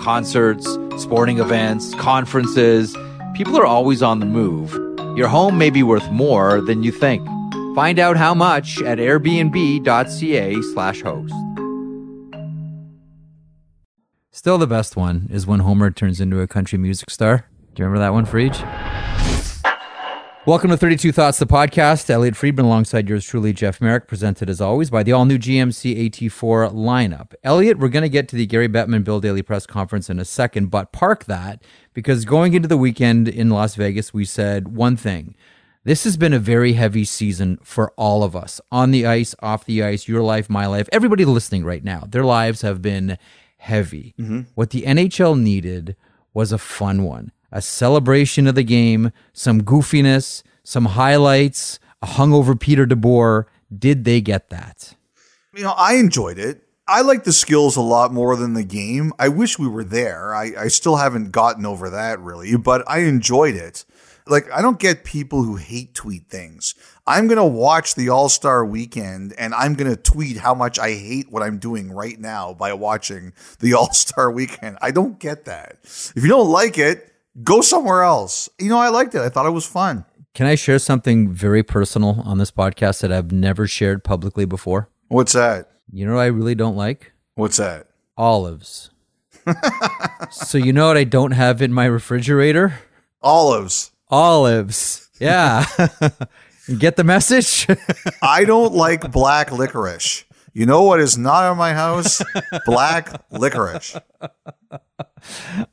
[0.00, 0.66] Concerts,
[0.96, 2.96] sporting events, conferences.
[3.34, 4.72] People are always on the move.
[5.16, 7.26] Your home may be worth more than you think.
[7.74, 11.34] Find out how much at airbnb.ca slash host.
[14.32, 17.46] Still, the best one is when Homer turns into a country music star.
[17.74, 18.54] Do you remember that one, Freed?
[20.46, 22.08] Welcome to 32 Thoughts, the podcast.
[22.08, 26.08] Elliotte Friedman alongside yours truly, Jeff Marek, presented as always by the all new GMC
[26.08, 27.34] AT4 lineup.
[27.44, 30.24] Elliotte, we're going to get to the Gary Bettman Bill Daly press conference in a
[30.24, 34.96] second, but park that because going into the weekend in Las Vegas, we said one
[34.96, 35.34] thing.
[35.84, 39.66] This has been a very heavy season for all of us on the ice, off
[39.66, 42.04] the ice, your life, my life, everybody listening right now.
[42.08, 43.18] Their lives have been
[43.58, 44.14] heavy.
[44.18, 44.42] Mm-hmm.
[44.54, 45.94] What the NHL needed
[46.32, 52.58] was a fun one, a celebration of the game, some goofiness, some highlights, a hungover
[52.58, 53.44] Peter DeBoer.
[53.76, 54.94] Did they get that?
[55.54, 56.62] You know, I enjoyed it.
[56.86, 59.12] I like the skills a lot more than the game.
[59.18, 60.34] I wish we were there.
[60.34, 63.84] I, I still haven't gotten over that really, but I enjoyed it.
[64.26, 66.74] Like, I don't get people who hate tweet things.
[67.06, 70.78] I'm going to watch the All Star weekend and I'm going to tweet how much
[70.78, 74.78] I hate what I'm doing right now by watching the All Star weekend.
[74.80, 75.78] I don't get that.
[75.82, 77.07] If you don't like it,
[77.42, 78.48] go somewhere else.
[78.58, 79.20] You know, I liked it.
[79.20, 80.04] I thought it was fun.
[80.34, 84.88] Can I share something very personal on this podcast that I've never shared publicly before?
[85.08, 85.70] What's that?
[85.92, 87.12] You know what I really don't like?
[87.34, 87.88] What's that?
[88.16, 88.90] Olives.
[90.30, 92.80] so, you know what I don't have in my refrigerator?
[93.22, 93.90] Olives.
[94.08, 95.08] Olives.
[95.18, 95.64] Yeah.
[96.78, 97.66] Get the message?
[98.22, 100.24] I don't like black licorice.
[100.52, 102.22] You know what is not in my house?
[102.66, 103.96] Black licorice.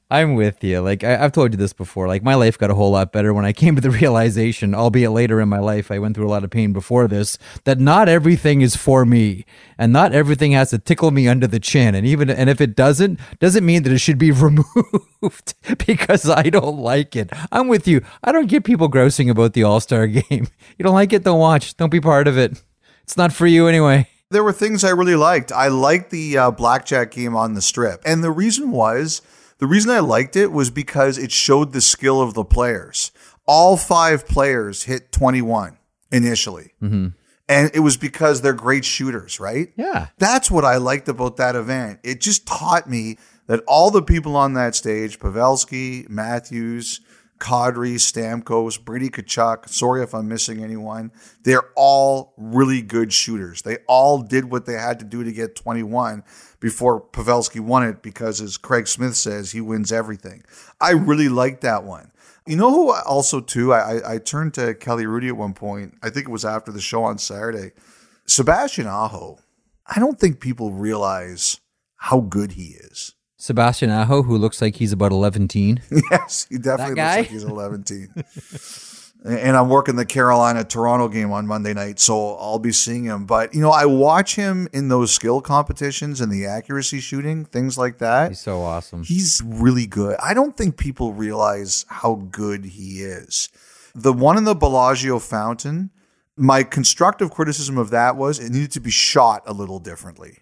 [0.10, 0.82] I'm with you.
[0.82, 2.08] Like I, have told you this before.
[2.08, 5.12] Like my life got a whole lot better when I came to the realization, albeit
[5.12, 8.10] later in my life, I went through a lot of pain before this, that not
[8.10, 9.46] everything is for me,
[9.78, 11.96] and not everything has to tickle me under the chin.
[11.96, 15.54] And even and if it doesn't, doesn't mean that it should be removed
[15.86, 17.30] because I don't like it.
[17.52, 18.02] I'm with you.
[18.24, 20.48] I don't get people grousing about the All Star game.
[20.78, 21.24] You don't like it?
[21.24, 21.76] Don't watch.
[21.78, 22.62] Don't be part of it.
[23.04, 25.52] It's not for you anyway there were things I really liked.
[25.52, 28.02] I liked the uh, blackjack game on the strip.
[28.06, 29.22] And the reason was
[29.58, 33.12] the reason I liked it was because it showed the skill of the players.
[33.48, 35.78] All five players hit 21
[36.12, 36.74] initially.
[36.82, 37.08] Mm-hmm.
[37.48, 39.72] And it was because they're great shooters, right?
[39.78, 40.08] Yeah.
[40.18, 42.00] That's what I liked about that event.
[42.04, 47.02] It just taught me that all the people on that stage, Pavelski, Matthews,
[47.40, 49.68] Kadri, Stamkos, Brady Tkachuk.
[49.68, 51.12] Sorry if I'm missing anyone.
[51.44, 53.62] They're all really good shooters.
[53.62, 56.24] They all did what they had to do to get 21
[56.60, 60.44] before Pavelski won it because, as Craig Smith says, he wins everything.
[60.80, 62.12] I really liked that one.
[62.48, 63.74] You know who also too?
[63.74, 65.96] I, I turned to Kelly Hrudey at one point.
[66.04, 67.72] I think it was after the show on Saturday.
[68.28, 69.40] Sebastian Aho.
[69.88, 71.60] I don't think people realize
[71.98, 73.15] how good he is.
[73.46, 75.80] Sebastian Aho, who looks like he's about 11 teen.
[76.12, 78.10] Yes, he definitely looks like he's 11 teen.
[79.24, 83.28] and I'm working the Carolina Toronto game on Monday night, so I'll be seeing him.
[83.28, 87.78] But you know, I watch him in those skill competitions and the accuracy shooting, things
[87.78, 88.30] like that.
[88.30, 89.04] He's so awesome.
[89.04, 90.16] He's really good.
[90.20, 93.50] I don't think people realize how good he is.
[93.94, 95.92] The one in the Bellagio fountain,
[96.36, 100.40] my constructive criticism of that was it needed to be shot a little differently.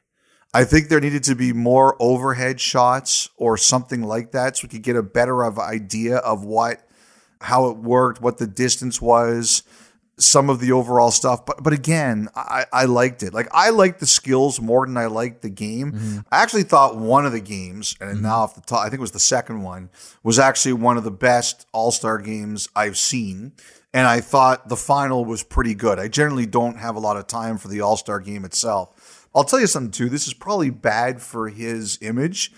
[0.54, 4.70] I think there needed to be more overhead shots or something like that so we
[4.70, 6.88] could get a better of idea of what
[7.42, 9.64] how it worked, what the distance was,
[10.18, 11.46] some of the overall stuff.
[11.46, 13.34] But but again, I, I liked it.
[13.34, 15.94] Like I liked the skills more than I liked the game.
[15.94, 16.20] Mm-hmm.
[16.32, 18.24] I actually thought one of the games, and mm-hmm.
[18.24, 19.90] now off the top, I think it was the second one,
[20.22, 23.54] was actually one of the best All Star games I've seen.
[23.96, 26.00] And I thought the final was pretty good.
[26.00, 29.23] I generally don't have a lot of time for the All Star game itself.
[29.36, 30.10] I'll tell you something too.
[30.10, 32.52] This is probably bad for his image,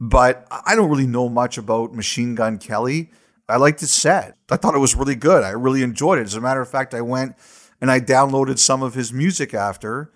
[0.00, 3.10] but I don't really know much about Machine Gun Kelly.
[3.48, 4.36] I liked his set.
[4.50, 5.44] I thought it was really good.
[5.44, 6.22] I really enjoyed it.
[6.22, 7.36] As a matter of fact, I went
[7.80, 10.10] and I downloaded some of his music after.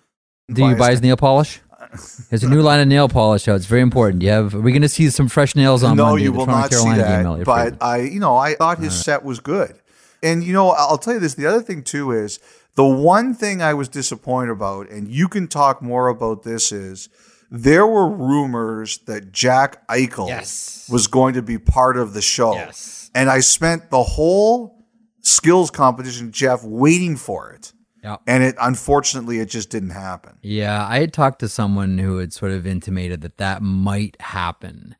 [0.51, 1.59] Do you buy his nail polish?
[2.29, 3.55] There's a new line of nail polish out.
[3.55, 4.23] It's very important.
[4.23, 4.55] You have.
[4.55, 6.23] Are we going to see some fresh nails on no, Monday?
[6.23, 7.17] you The will not see Carolina that.
[7.17, 7.77] game, Elliotte but.
[7.81, 9.75] I, you know, I thought his set was good.
[10.23, 11.35] And you know, I'll tell you this.
[11.35, 12.39] The other thing too is
[12.77, 16.71] the one thing I was disappointed about, and you can talk more about this.
[16.71, 17.09] Is
[17.51, 20.87] there were rumors that Jack Eichel Yes.
[20.89, 23.11] was going to be part of the show, Yes.
[23.13, 24.85] and I spent the whole
[25.21, 28.17] skills competition, Jeff, waiting for it, Yeah.
[28.27, 30.33] and it unfortunately it just didn't happen.
[30.41, 34.95] Yeah, I had talked to someone who had sort of intimated that that might happen,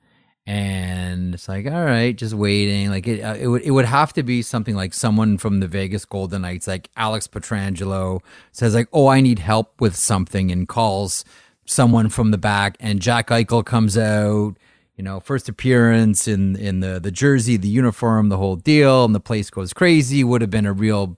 [0.48, 2.90] and it's like, all right, just waiting.
[2.90, 5.68] Like it, uh, it would, it would have to be something like someone from the
[5.68, 8.22] Vegas Golden Knights, like Alex Pietrangelo,
[8.54, 11.26] says like, oh, I need help with something, and calls
[11.66, 14.56] someone from the back, and Jack Eichel comes out.
[14.96, 19.14] You know, first appearance in in the the jersey, the uniform, the whole deal, and
[19.14, 20.24] the place goes crazy.
[20.24, 21.18] Would have been a real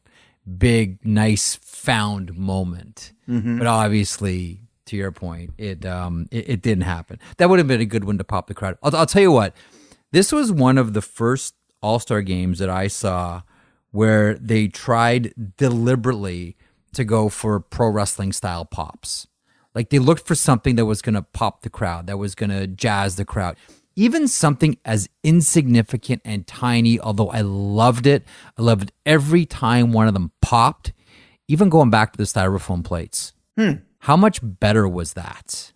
[0.58, 3.14] big, nice found moment.
[3.60, 7.20] But obviously, to your point, it um it, it didn't happen.
[7.38, 8.78] That would have been a good one to pop the crowd.
[8.84, 9.56] I'll, I'll tell you what,
[10.12, 13.42] this was one of the first All Star games that I saw
[13.92, 16.56] where they tried deliberately
[16.94, 19.28] to go for pro wrestling style pops.
[19.76, 22.50] Like they looked for something that was going to pop the crowd, that was going
[22.50, 23.56] to jazz the crowd.
[23.96, 28.24] Even something as insignificant and tiny, although I loved it.
[28.58, 30.94] I loved every time one of them popped,
[31.48, 33.34] even going back to the styrofoam plates.
[34.00, 35.74] How much better was that?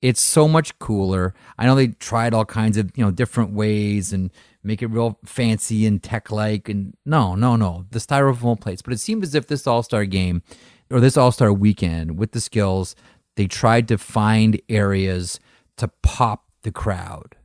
[0.00, 1.34] It's so much cooler.
[1.58, 4.30] I know they tried all kinds of, you know, different ways and
[4.62, 7.86] make it real fancy and tech like and no, no, no.
[7.90, 8.80] The styrofoam plates.
[8.80, 10.42] But it seemed as if this all-star game
[10.90, 12.94] or this all-star weekend with the skills,
[13.36, 15.40] they tried to find areas
[15.78, 17.36] to pop the crowd.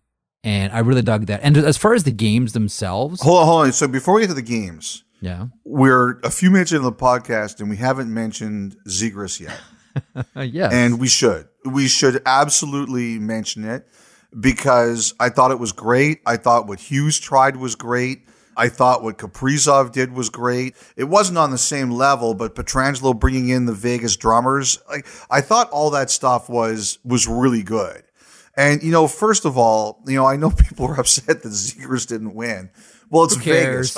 [0.43, 1.39] And I really dug that.
[1.43, 3.73] And as far as the games themselves, Hold on, hold on.
[3.73, 5.47] So before we get to the games, yeah.
[5.63, 9.59] we're a few minutes into the podcast and we haven't mentioned Zegras yet.
[10.35, 10.69] Yeah.
[10.71, 11.47] And we should.
[11.65, 13.87] We should absolutely mention it
[14.37, 16.21] because I thought it was great.
[16.25, 18.27] I thought what Hughes tried was great.
[18.55, 20.75] I thought what Kaprizov did was great.
[20.95, 25.41] It wasn't on the same level, but Pietrangelo bringing in the Vegas drummers, like I
[25.41, 28.03] thought all that stuff was was really good.
[28.55, 32.07] And you know, first of all, you know, I know people were upset that Zegras
[32.07, 32.69] didn't win.
[33.13, 33.35] Well, it's?
[33.35, 33.93] Vegas.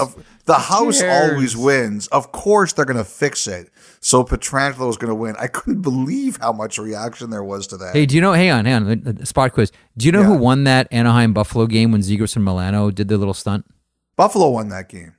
[0.45, 2.05] The house always wins.
[2.07, 3.71] Of course, they're going to fix it.
[4.01, 5.35] So Pietrangelo is going to win.
[5.39, 7.95] I couldn't believe how much reaction there was to that.
[7.95, 8.33] Hey, do you know?
[8.33, 9.25] Hang on, hang on.
[9.25, 9.71] Spot quiz.
[9.97, 13.17] Do you know who won that Anaheim Buffalo game when Zegras and Milano did the
[13.17, 13.65] little stunt?
[14.17, 15.13] Buffalo won that game.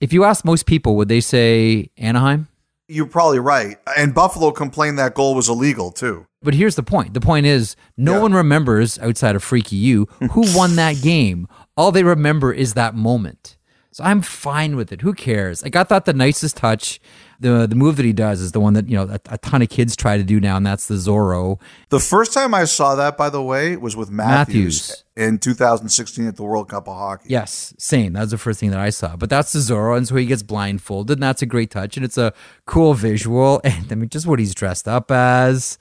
[0.00, 2.48] If you ask most people, would they say Anaheim?
[2.88, 3.78] You're probably right.
[3.96, 6.26] And Buffalo complained that goal was illegal too.
[6.42, 7.14] But here's the point.
[7.14, 8.20] The point is, no Yeah.
[8.20, 11.48] one remembers outside of Freaky You who won that game.
[11.76, 13.56] All they remember is that moment.
[13.94, 15.02] So I'm fine with it.
[15.02, 15.62] Who cares?
[15.62, 17.00] Like I thought the nicest touch,
[17.38, 19.62] the the move that he does is the one that you know a, a ton
[19.62, 21.60] of kids try to do now, and that's the Zorro.
[21.90, 25.04] The first time I saw that, by the way, was with Matthews, Matthews.
[25.16, 27.28] in 2016 at the World Cup of Hockey.
[27.28, 28.14] Yes, same.
[28.14, 29.14] That was the first thing that I saw.
[29.14, 32.04] But that's the Zorro, and so he gets blindfolded, and that's a great touch, and
[32.04, 32.32] it's a
[32.66, 33.60] cool visual.
[33.64, 35.78] And I mean, just what he's dressed up as,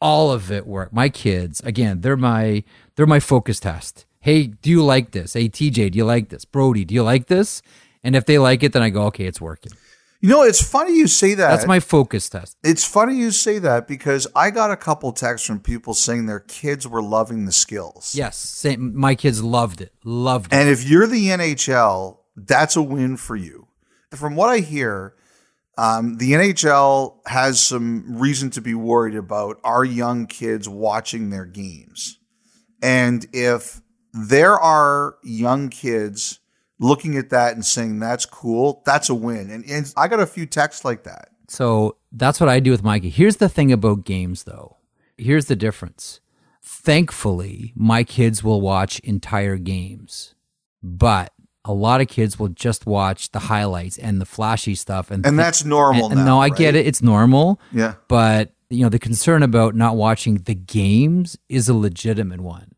[0.00, 0.92] all of it worked.
[0.92, 2.62] My kids, again, they're my
[2.94, 4.05] they're my focus test.
[4.26, 5.34] Hey, do you like this?
[5.34, 6.44] Hey, TJ, do you like this?
[6.44, 7.62] Brody, do you like this?
[8.02, 9.70] And if they like it, then I go, okay, it's working.
[10.20, 11.48] You know, it's funny you say that.
[11.48, 12.56] That's my focus test.
[12.64, 16.40] It's funny you say that because I got a couple texts from people saying their
[16.40, 18.16] kids were loving the skills.
[18.16, 18.98] Yes, same.
[18.98, 19.92] My kids loved it.
[20.02, 20.56] Loved it.
[20.56, 23.68] And if you're the NHL, that's a win for you.
[24.10, 25.14] From what I hear,
[25.78, 31.46] um, the NHL has some reason to be worried about our young kids watching their
[31.46, 32.18] games.
[32.82, 33.82] And if
[34.16, 36.40] there are young kids
[36.78, 39.50] looking at that and saying that's cool, that's a win.
[39.50, 41.30] And, and I got a few texts like that.
[41.48, 43.08] So that's what I do with Mikey.
[43.10, 44.76] Here's the thing about games, though.
[45.16, 46.20] Here's the difference.
[46.62, 50.34] Thankfully, my kids will watch entire games,
[50.82, 51.32] but
[51.64, 55.10] a lot of kids will just watch the highlights and the flashy stuff.
[55.10, 56.86] And, And that's normal and- now, no, I get it.
[56.86, 57.60] It's normal.
[57.72, 57.94] Yeah.
[58.08, 62.72] But you know, the concern about not watching the games is a legitimate one.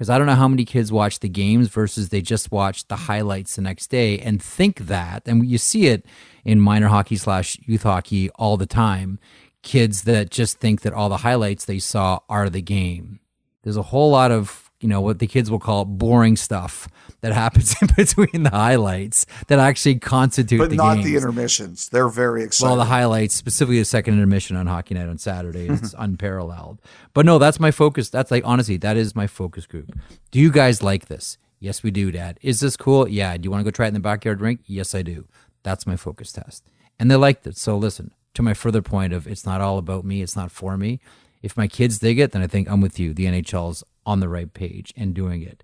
[0.00, 2.96] Because I don't know how many kids watch the games versus they just watch the
[2.96, 6.06] highlights the next day and think that, and you see it
[6.42, 9.18] in minor hockey slash youth hockey all the time.
[9.62, 13.20] Kids that just think that all the highlights they saw are the game.
[13.62, 16.88] There's a whole lot of you know what the kids will call boring stuff
[17.20, 21.04] that happens in between the highlights that actually constitute But the not games.
[21.06, 21.88] the intermissions.
[21.90, 22.68] They're very exciting.
[22.70, 26.80] Well, the highlights, specifically the second intermission on Hockey Night on Saturday, is unparalleled.
[27.14, 28.08] But no, that's my focus.
[28.10, 29.92] That's like honestly, that is my focus group.
[30.30, 31.36] Do you guys like this?
[31.58, 32.38] Yes, we do, Dad.
[32.40, 33.06] Is this cool?
[33.06, 33.36] Yeah.
[33.36, 34.60] Do you want to go try it in the backyard rink?
[34.64, 35.26] Yes, I do.
[35.62, 36.64] That's my focus test.
[36.98, 37.58] And they liked it.
[37.58, 40.78] So listen, to my further point of it's not all about me, it's not for
[40.78, 41.00] me.
[41.42, 43.12] If my kids dig it, then I think I'm with you.
[43.12, 45.62] The NHL's on the right page and doing it.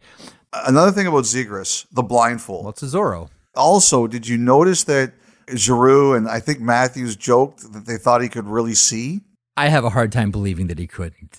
[0.52, 2.64] Another thing about Zegras, the blindfold.
[2.64, 3.28] What's a Zorro?
[3.54, 5.12] Also, did you notice that
[5.54, 9.22] Giroux and I think Matthews joked that they thought he could really see?
[9.56, 11.38] I have a hard time believing that he couldn't.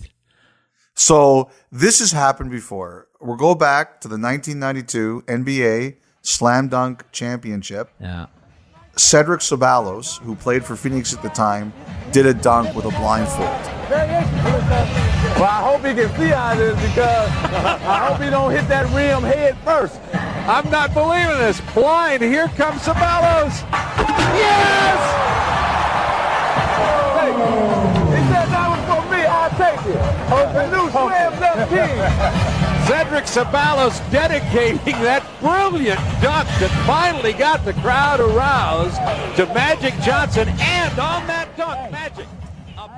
[0.95, 3.07] So this has happened before.
[3.21, 7.91] We'll go back to the 1992 NBA Slam Dunk Championship.
[7.99, 8.27] Yeah.
[8.95, 11.71] Cedric Ceballos, who played for Phoenix at the time,
[12.11, 13.47] did a dunk with a blindfold.
[15.37, 17.29] Well, I hope he can see out of this because
[17.85, 19.99] I hope he don't hit that rim head first.
[20.49, 21.61] I'm not believing this.
[21.75, 22.23] Blind.
[22.23, 23.61] Here comes Ceballos.
[24.33, 24.97] Yes!
[27.21, 27.29] Hey,
[28.17, 29.21] he said that was for me.
[29.29, 30.01] I'll take it.
[30.33, 32.47] Oh, the new slam dunk king.
[32.87, 38.95] Cedric Ceballos dedicating that brilliant dunk that finally got the crowd aroused
[39.35, 42.25] to Magic Johnson and on that dunk, Magic.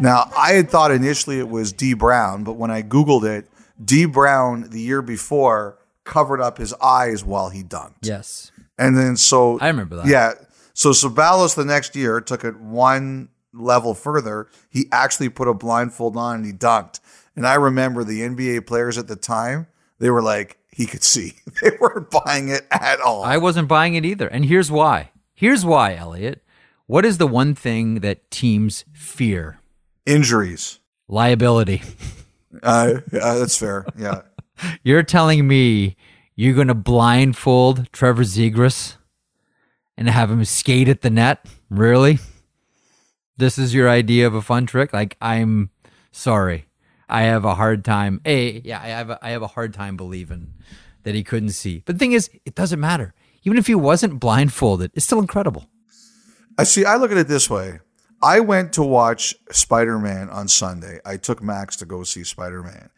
[0.02, 3.50] Now, I had thought initially it was Dee Brown, but when I Googled it,
[3.84, 7.96] Dee Brown the year before covered up his eyes while he dunked.
[8.02, 8.52] Yes.
[8.78, 10.08] And then so I remember that.
[10.08, 10.34] Yeah.
[10.74, 14.48] So Ceballos the next year took it one level further.
[14.70, 17.00] He actually put a blindfold on and he dunked.
[17.36, 19.68] And I remember the NBA players at the time
[20.00, 21.34] they were like, he could see.
[21.62, 23.24] They weren't buying it at all.
[23.24, 24.28] I wasn't buying it either.
[24.28, 25.12] And here's why.
[25.36, 26.42] Here's why, Elliotte.
[26.88, 29.59] What is the one thing that teams fear?
[30.10, 30.80] Injuries.
[31.08, 31.84] Liability.
[32.64, 33.86] Uh, that's fair.
[33.96, 34.22] Yeah.
[34.84, 35.96] You're telling me
[36.36, 38.96] you're going to blindfold Trevor Zegras
[39.96, 41.46] and have him skate at the net?
[41.70, 42.18] Really?
[43.38, 44.94] This is your idea of a fun trick?
[44.94, 45.70] Like, I'm
[46.12, 46.66] sorry.
[47.08, 48.20] I have a hard time.
[48.26, 50.54] A, yeah, I have a, I have a hard time believing
[51.04, 51.84] that he couldn't see.
[51.86, 53.14] But the thing is, it doesn't matter.
[53.44, 55.68] Even if he wasn't blindfolded, it's still incredible.
[56.58, 56.84] I see.
[56.84, 57.80] I look at it this way.
[58.22, 61.00] I went to watch Spider Man on Sunday.
[61.06, 62.90] I took Max to go see Spider Man.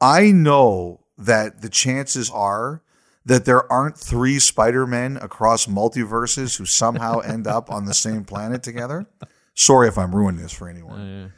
[0.00, 2.82] I know that the chances are
[3.24, 8.24] that there aren't three Spider Men across multiverses who somehow end up on the same
[8.24, 9.06] planet together.
[9.54, 11.00] Sorry if I'm ruining this for anyone.
[11.00, 11.28] Oh, yeah.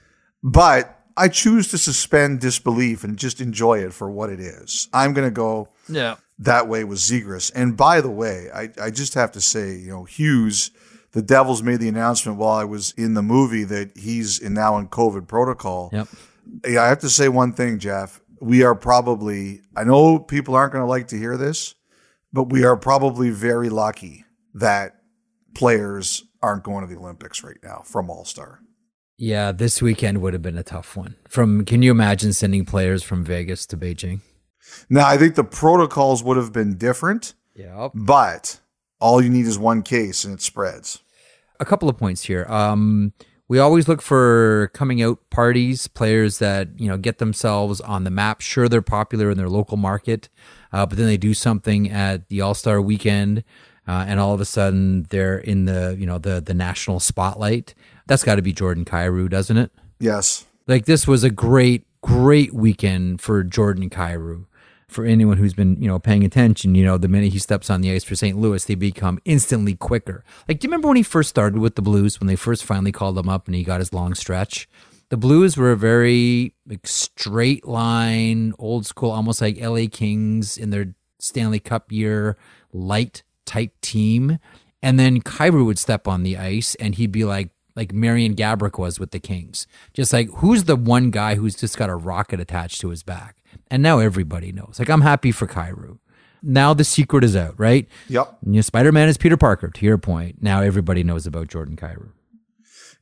[0.42, 4.88] But I choose to suspend disbelief and just enjoy it for what it is.
[4.92, 6.16] I'm going to go yeah.
[6.38, 7.50] that way with Zegras.
[7.54, 10.70] And by the way, I, I just have to say, you know, Hughes,
[11.12, 14.76] the Devils made the announcement while I was in the movie that he's in now
[14.78, 15.90] in COVID protocol.
[15.92, 16.08] Yep.
[16.66, 18.20] I have to say one thing, Jeff.
[18.40, 21.74] We are probably, I know people aren't going to like to hear this,
[22.32, 24.24] but we are probably very lucky
[24.54, 25.00] that
[25.54, 28.60] players aren't going to the Olympics right now from All Star.
[29.16, 31.16] Yeah, this weekend would have been a tough one.
[31.28, 34.20] From can you imagine sending players from Vegas to Beijing?
[34.88, 37.34] Now, I think the protocols would have been different.
[37.54, 37.88] Yeah.
[37.94, 38.60] But
[39.00, 41.02] all you need is one case and it spreads.
[41.60, 42.46] A couple of points here.
[42.48, 43.12] Um,
[43.48, 48.10] we always look for coming out parties, players that you know get themselves on the
[48.10, 48.40] map.
[48.42, 50.28] Sure, they're popular in their local market,
[50.72, 53.42] uh, but then they do something at the All Star Weekend,
[53.86, 57.74] uh, and all of a sudden they're in the you know the the national spotlight.
[58.06, 59.72] That's got to be Jordan Kyrou, doesn't it?
[59.98, 60.44] Yes.
[60.66, 64.44] Like this was a great, great weekend for Jordan Kyrou.
[64.88, 67.82] For anyone who's been, you know, paying attention, you know, the minute he steps on
[67.82, 68.38] the ice for St.
[68.38, 70.24] Louis, they become instantly quicker.
[70.48, 72.90] Like, do you remember when he first started with the Blues, when they first finally
[72.90, 74.66] called him up and he got his long stretch?
[75.10, 80.70] The Blues were a very like, straight line, old school, almost like LA Kings in
[80.70, 82.36] their Stanley Cup year,
[82.72, 84.38] light type team.
[84.82, 88.76] And then Kyrou would step on the ice and he'd be like like Marian Gaborik
[88.76, 89.66] was with the Kings.
[89.94, 93.37] Just like who's the one guy who's just got a rocket attached to his back?
[93.70, 94.76] And now everybody knows.
[94.78, 95.98] Like I'm happy for Kyrou.
[96.42, 97.88] Now the secret is out, right?
[98.08, 98.38] Yep.
[98.46, 99.68] You know, Spider Man is Peter Parker.
[99.68, 102.10] To your point, now everybody knows about Jordan Kyrou.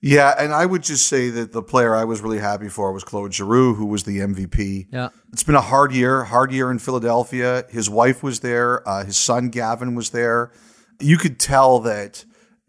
[0.02, 3.02] Yeah, and I would just say that the player I was really happy for was
[3.02, 4.88] Claude Giroux, who was the MVP.
[4.92, 7.64] Yeah, it's been a hard year, hard year in Philadelphia.
[7.70, 10.52] His wife was there, uh, his son Gavin was there.
[11.00, 12.25] You could tell that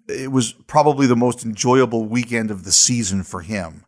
[0.07, 3.85] it was probably the most enjoyable weekend of the season for him.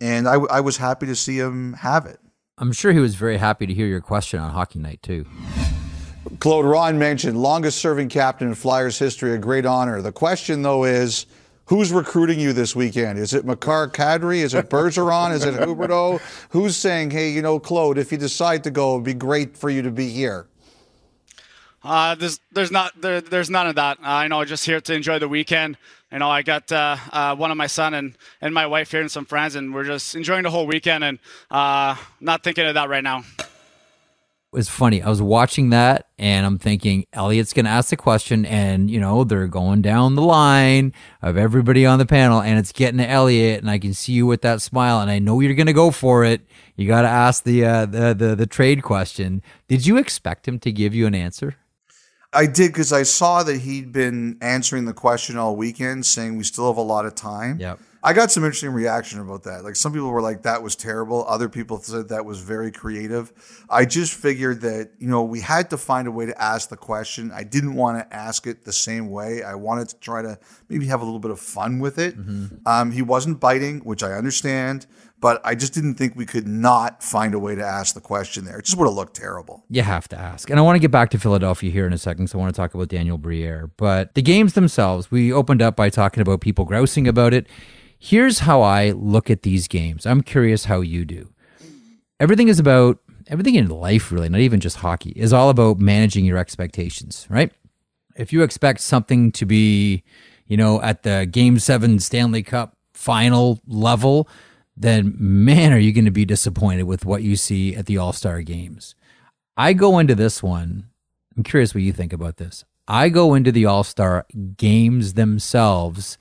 [0.00, 2.20] And I, I was happy to see him have it.
[2.62, 5.26] I'm sure he was very happy to hear your question on Hockey Night, too.
[6.38, 10.00] Claude Ron mentioned longest serving captain in Flyers history, a great honor.
[10.00, 11.26] The question, though, is
[11.66, 13.18] who's recruiting you this weekend?
[13.18, 14.42] Is it Makar Kadri?
[14.42, 15.32] Is it Bergeron?
[15.32, 16.20] is it Huberdeau?
[16.50, 19.68] Who's saying, hey, you know, Claude, if you decide to go, it'd be great for
[19.68, 20.46] you to be here?
[21.84, 23.98] Uh, there's there's not there, there's none of that.
[23.98, 25.76] Uh, I know just here to enjoy the weekend.
[26.12, 29.00] You know, I got uh, uh, one of my son and, and my wife here
[29.00, 31.18] and some friends, and we're just enjoying the whole weekend and
[31.50, 33.24] uh, not thinking of that right now.
[34.52, 35.00] was funny.
[35.02, 39.00] I was watching that and I'm thinking Elliotte's going to ask the question and you
[39.00, 43.08] know they're going down the line of everybody on the panel and it's getting to
[43.08, 45.72] Elliotte and I can see you with that smile and I know you're going to
[45.72, 46.42] go for it.
[46.76, 49.40] You got to ask the, uh, the the the trade question.
[49.68, 51.56] Did you expect him to give you an answer?
[52.32, 56.44] I did because I saw that he'd been answering the question all weekend, saying we
[56.44, 57.58] still have a lot of time.
[57.58, 57.78] Yep.
[58.04, 59.62] I got some interesting reaction about that.
[59.62, 61.24] Like some people were like, that was terrible.
[61.28, 63.32] Other people said that was very creative.
[63.70, 66.76] I just figured that, you know, we had to find a way to ask the
[66.76, 67.30] question.
[67.32, 69.44] I didn't want to ask it the same way.
[69.44, 70.36] I wanted to try to
[70.68, 72.16] maybe have a little bit of fun with it.
[72.66, 74.86] Um, he wasn't biting, which I understand,
[75.22, 78.44] but I just didn't think we could not find a way to ask the question
[78.44, 78.58] there.
[78.58, 79.64] It just would have looked terrible.
[79.70, 80.50] You have to ask.
[80.50, 82.52] And I want to get back to Philadelphia here in a second, so I want
[82.52, 83.70] to talk about Daniel Briere.
[83.76, 87.46] But the games themselves, we opened up by talking about people grousing about it.
[87.96, 90.06] Here's how I look at these games.
[90.06, 91.32] I'm curious how you do.
[92.18, 92.98] Everything is about
[93.28, 97.52] everything in life, really, not even just hockey, is all about managing your expectations, right?
[98.16, 100.02] If you expect something to be,
[100.46, 104.28] you know, at the game seven Stanley Cup final level,
[104.76, 108.12] then man, are you going to be disappointed with what you see at the All
[108.12, 108.94] Star games.
[109.56, 110.88] I go into this one,
[111.36, 112.64] I'm curious what you think about this.
[112.88, 114.26] I go into the All Star
[114.56, 116.18] games themselves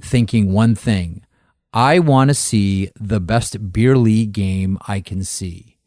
[0.00, 1.24] thinking one thing
[1.72, 5.78] I want to see the best beer league game I can see.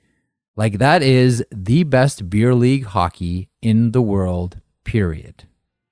[0.56, 5.46] Like, that is the best beer league hockey in the world, period.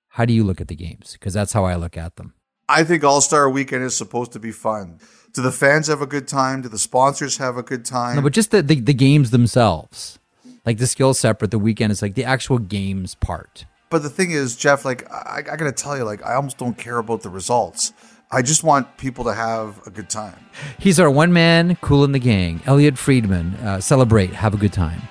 [0.09, 1.13] How do you look at the games?
[1.13, 2.35] Because that's how I look at them.
[2.69, 4.99] I think All Star Weekend is supposed to be fun.
[5.33, 6.61] Do the fans have a good time?
[6.61, 8.17] Do the sponsors have a good time?
[8.17, 10.19] No, but just the, the, the games themselves.
[10.65, 13.65] Like the skill separate, the weekend is like the actual games part.
[13.89, 16.57] But the thing is, Jeff, like I, I got to tell you, like I almost
[16.57, 17.93] don't care about the results.
[18.29, 20.37] I just want people to have a good time.
[20.79, 22.61] He's our one man, cool in the gang.
[22.65, 25.01] Elliotte Friedman, uh, celebrate, have a good time.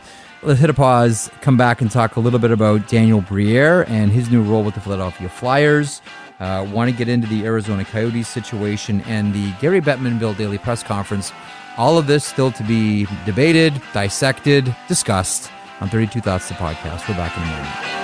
[0.43, 4.11] Let's hit a pause, come back and talk a little bit about Daniel Briere and
[4.11, 6.01] his new role with the Philadelphia Flyers.
[6.41, 10.57] Uh, want to get into the Arizona Coyotes situation and the Gary Bettman Bill Daly
[10.59, 11.33] Press Conference.
[11.77, 15.51] All of this still to be debated, dissected, discussed
[15.81, 17.09] on 32 Thoughts, the podcast.
[17.09, 18.01] We're back in a moment.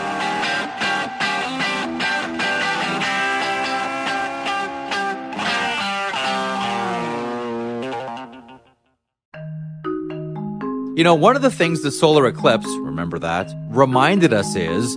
[10.97, 14.97] You know, one of the things the solar eclipse, remember that, reminded us is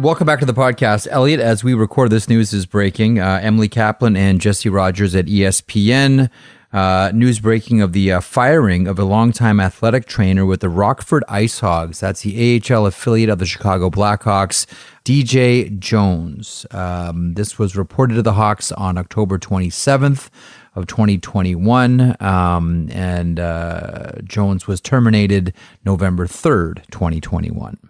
[0.00, 1.08] Welcome back to the podcast.
[1.10, 3.18] Elliotte, as we record this news is breaking.
[3.18, 6.30] Uh, Emily Kaplan and Jesse Rogers at ESPN.
[6.72, 11.22] Uh, news breaking of the uh, firing of a longtime athletic trainer with the Rockford
[11.28, 12.00] Ice Hogs.
[12.00, 14.64] That's the AHL affiliate of the Chicago Blackhawks,
[15.04, 16.64] DJ Jones.
[16.70, 20.30] Um, this was reported to the Hawks on October 27th
[20.74, 25.52] of 2021, um, and uh, Jones was terminated
[25.84, 27.89] November 3rd, 2021.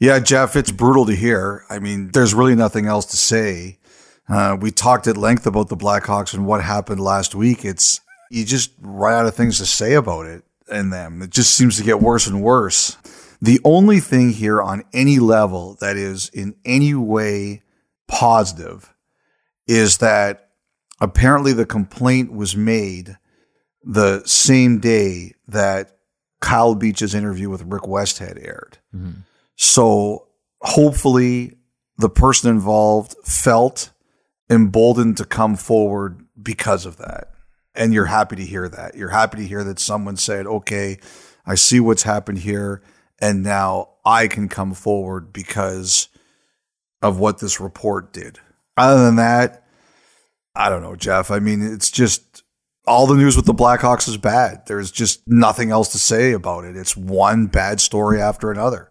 [0.00, 1.64] Yeah, Jeff, it's brutal to hear.
[1.68, 3.78] I mean, there's really nothing else to say.
[4.28, 7.64] Uh, we talked at length about the Blackhawks and what happened last week.
[7.66, 11.20] It's you just run out of things to say about it and them.
[11.20, 12.96] It just seems to get worse and worse.
[13.42, 17.62] The only thing here on any level that is in any way
[18.08, 18.94] positive
[19.66, 20.50] is that
[21.00, 23.18] apparently the complaint was made
[23.82, 25.96] the same day that
[26.40, 28.78] Kyle Beach's interview with Rick Westhead aired.
[29.62, 30.28] So
[30.62, 31.58] hopefully
[31.98, 33.90] the person involved felt
[34.48, 37.28] emboldened to come forward because of that.
[37.74, 38.94] And you're happy to hear that.
[38.94, 40.98] You're happy to hear that someone said, okay,
[41.44, 42.80] I see what's happened here.
[43.20, 46.08] And now I can come forward because
[47.02, 48.38] of what this report did.
[48.78, 49.66] Other than that,
[50.54, 51.30] I don't know, Jeff.
[51.30, 52.44] I mean, it's just
[52.86, 54.62] all the news with the Blackhawks is bad.
[54.66, 56.78] There's just nothing else to say about it.
[56.78, 58.89] It's one bad story after another.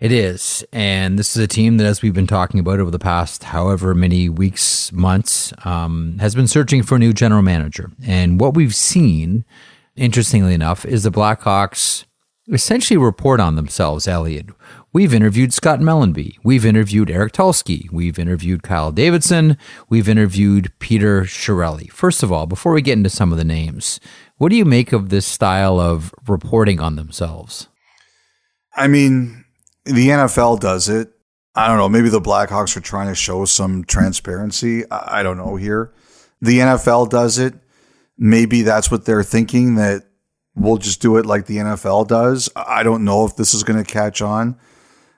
[0.00, 0.64] It is.
[0.72, 3.94] And this is a team that, as we've been talking about over the past however
[3.94, 7.92] many weeks, months, um, has been searching for a new general manager.
[8.04, 9.44] And what we've seen,
[9.96, 12.04] interestingly enough, is the Blackhawks
[12.52, 14.50] essentially report on themselves, Elliotte.
[14.92, 16.36] We've interviewed Scott Mellanby.
[16.44, 17.90] We've interviewed Eric Tulsky.
[17.90, 19.56] We've interviewed Kyle Davidson.
[19.88, 21.90] We've interviewed Peter Chiarelli.
[21.90, 23.98] First of all, before we get into some of the names,
[24.36, 27.68] what do you make of this style of reporting on themselves?
[28.76, 29.43] I mean,
[29.84, 31.10] the NFL does it.
[31.54, 31.88] I don't know.
[31.88, 34.84] Maybe the Blackhawks are trying to show some transparency.
[34.90, 35.92] I don't know here.
[36.40, 37.54] The NFL does it.
[38.18, 40.04] Maybe that's what they're thinking that
[40.56, 42.48] we'll just do it like the NFL does.
[42.56, 44.58] I don't know if this is going to catch on.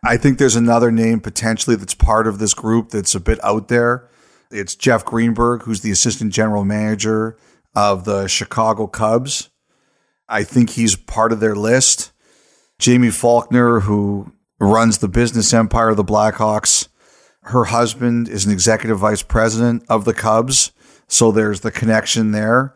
[0.05, 3.69] I think there's another name potentially that's part of this group that's a bit out
[3.69, 4.09] there.
[4.51, 7.37] It's Jeff Greenberg, who's the assistant general manager
[7.75, 9.51] of the Chicago Cubs.
[10.29, 12.13] I think he's part of their list.
[12.79, 16.89] Jamie Faulkner, who runs the business empire of the Blackhawks.
[17.43, 20.73] Her husband is an executive vice president of the Cubs.
[21.09, 22.75] So there's the connection there.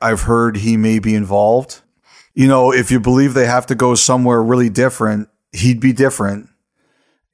[0.00, 1.80] I've heard he may be involved.
[2.34, 6.48] You know, if you believe they have to go somewhere really different, he'd be different.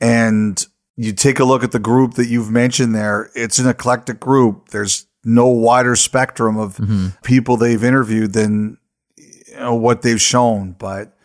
[0.01, 0.65] And
[0.97, 4.69] you take a look at the group that you've mentioned there, it's an eclectic group.
[4.69, 7.09] There's no wider spectrum of mm-hmm.
[7.23, 8.79] people they've interviewed than
[9.17, 10.73] you know, what they've shown.
[10.73, 11.17] But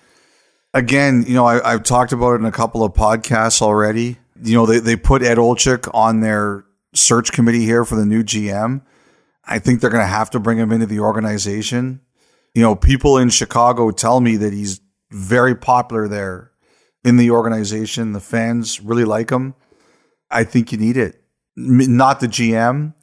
[0.73, 4.17] again, you know, I, have talked about it in a couple of podcasts already.
[4.41, 8.23] You know, they, they put Ed Olczyk on their search committee here for the new
[8.23, 8.81] GM.
[9.45, 12.01] I think they're going to have to bring him into the organization.
[12.53, 14.81] You know, people in Chicago tell me that he's
[15.11, 16.51] very popular there
[17.03, 18.13] in the organization.
[18.13, 19.55] The fans really like him.
[20.31, 21.21] I think you need it.
[21.55, 22.93] Not the GM,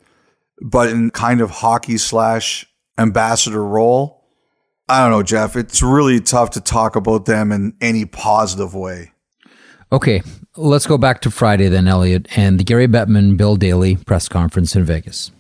[0.61, 2.66] but in kind of hockey slash
[2.98, 4.19] ambassador role
[4.90, 5.55] I don't know, Jeff.
[5.55, 9.12] It's really tough to talk about them in any positive way.
[9.92, 10.20] Okay,
[10.57, 14.74] let's go back to Friday then, Elliotte, and the Gary Bettman, Bill Daly press conference
[14.74, 15.31] in Vegas.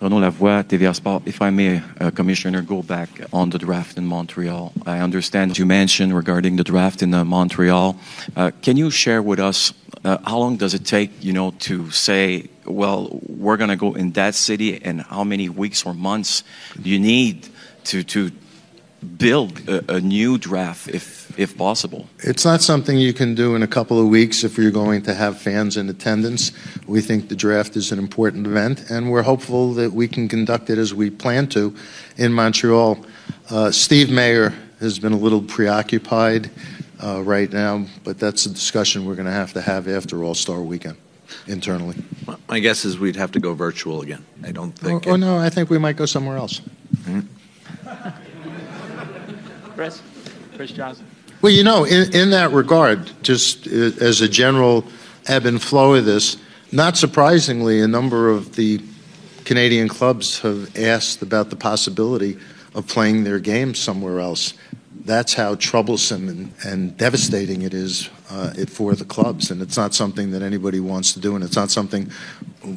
[0.00, 1.24] Renaud Lavoie, TVA Sport.
[1.26, 4.72] If I may, uh, Commissioner, go back on the draft in Montreal.
[4.86, 7.98] I understand you mentioned regarding the draft in uh, Montreal.
[8.34, 9.74] Uh, can you share with us
[10.06, 13.92] uh, how long does it take, you know, to say, well, we're going to go
[13.92, 16.44] in that city, and how many weeks or months
[16.80, 17.46] do you need
[17.84, 18.30] to to
[19.16, 22.06] build a, a, new draft if if possible.
[22.18, 25.14] It's not something you can do in a couple of weeks if you're going to
[25.14, 26.52] have fans in attendance.
[26.86, 30.68] We think the draft is an important event, and we're hopeful that we can conduct
[30.70, 31.74] it as we plan to
[32.16, 33.04] in Montreal.
[33.48, 36.50] Uh, Steve Mayer has been a little preoccupied
[37.02, 40.34] uh, right now, but that's a discussion we're going to have to have after All
[40.34, 40.96] Star Weekend
[41.46, 41.96] internally.
[42.48, 44.24] My guess is we'd have to go virtual again.
[44.44, 45.06] I don't think.
[45.06, 46.60] Oh, oh no, I think we might go somewhere else.
[46.96, 47.20] Mm-hmm.
[49.80, 50.02] Chris?
[50.56, 51.06] Chris Johnston.
[51.40, 54.84] Well, you know, in, in that regard, just as a general
[55.26, 56.36] ebb and flow of this,
[56.70, 58.82] not surprisingly, a number of the
[59.46, 62.36] Canadian clubs have asked about the possibility
[62.74, 64.52] of playing their games somewhere else.
[65.06, 69.78] That's how troublesome and, and devastating it is uh, it for the clubs, and it's
[69.78, 72.10] not something that anybody wants to do, and it's not something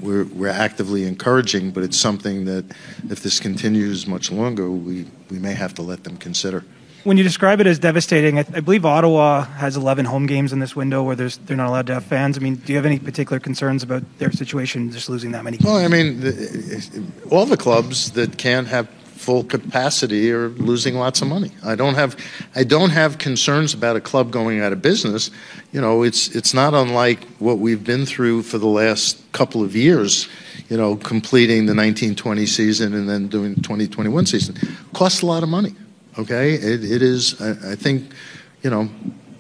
[0.02, 2.64] we're, we're actively encouraging, but it's something that
[3.10, 6.64] if this continues much longer, we, we may have to let them consider
[7.04, 10.60] when you describe it as devastating, I, I, believe Ottawa has 11 home games in
[10.60, 12.38] this window where there's they're not allowed to have fans.
[12.38, 15.58] I mean, do you have any particular concerns about their situation, just losing that many?
[15.64, 18.88] Well, I mean, the, all the clubs that can't have
[19.24, 21.52] full capacity are losing lots of money.
[21.64, 22.18] I don't have
[22.56, 25.32] I don't have concerns about a club going out of business.
[25.72, 29.76] You know, it's it's not unlike what we've been through for the last couple of
[29.76, 30.28] years.
[30.70, 34.56] You know, completing the 1920 season and then doing the 2021 season
[34.94, 35.76] costs a lot of money.
[36.18, 37.42] Okay, it, it is.
[37.42, 38.14] I, I think,
[38.62, 38.90] you know,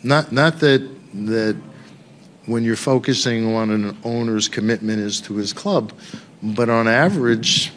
[0.03, 0.81] not not that
[1.13, 1.55] that
[2.47, 5.93] when you're focusing on an owner's commitment is to his club,
[6.41, 7.71] but on average,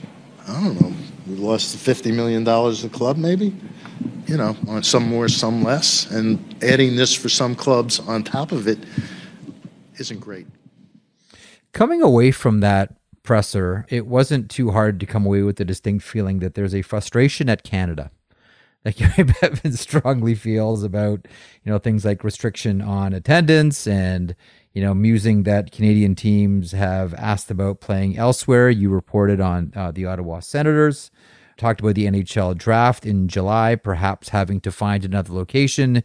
[0.48, 0.92] I don't know,
[1.26, 3.54] we lost fifty million dollars a club, maybe.
[4.26, 8.50] You know, on some more, some less, and adding this for some clubs on top
[8.50, 8.78] of it
[9.98, 10.46] isn't great.
[11.72, 16.04] Coming away from that presser, it wasn't too hard to come away with the distinct
[16.04, 18.10] feeling that there's a frustration at Canada
[18.86, 21.26] that Gary Bettman strongly feels about,
[21.64, 24.36] you know, things like restriction on attendance and,
[24.74, 28.70] you know, musing that Canadian teams have asked about playing elsewhere.
[28.70, 31.10] You reported on uh, the Ottawa Senators,
[31.56, 36.04] talked about the NHL draft in July, perhaps having to find another location.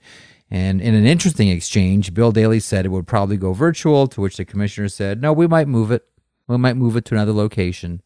[0.49, 4.37] And in an interesting exchange, Bill Daly said it would probably go virtual, to which
[4.37, 6.07] the commissioner said, no, we might move it.
[6.47, 8.01] We might move it to another location.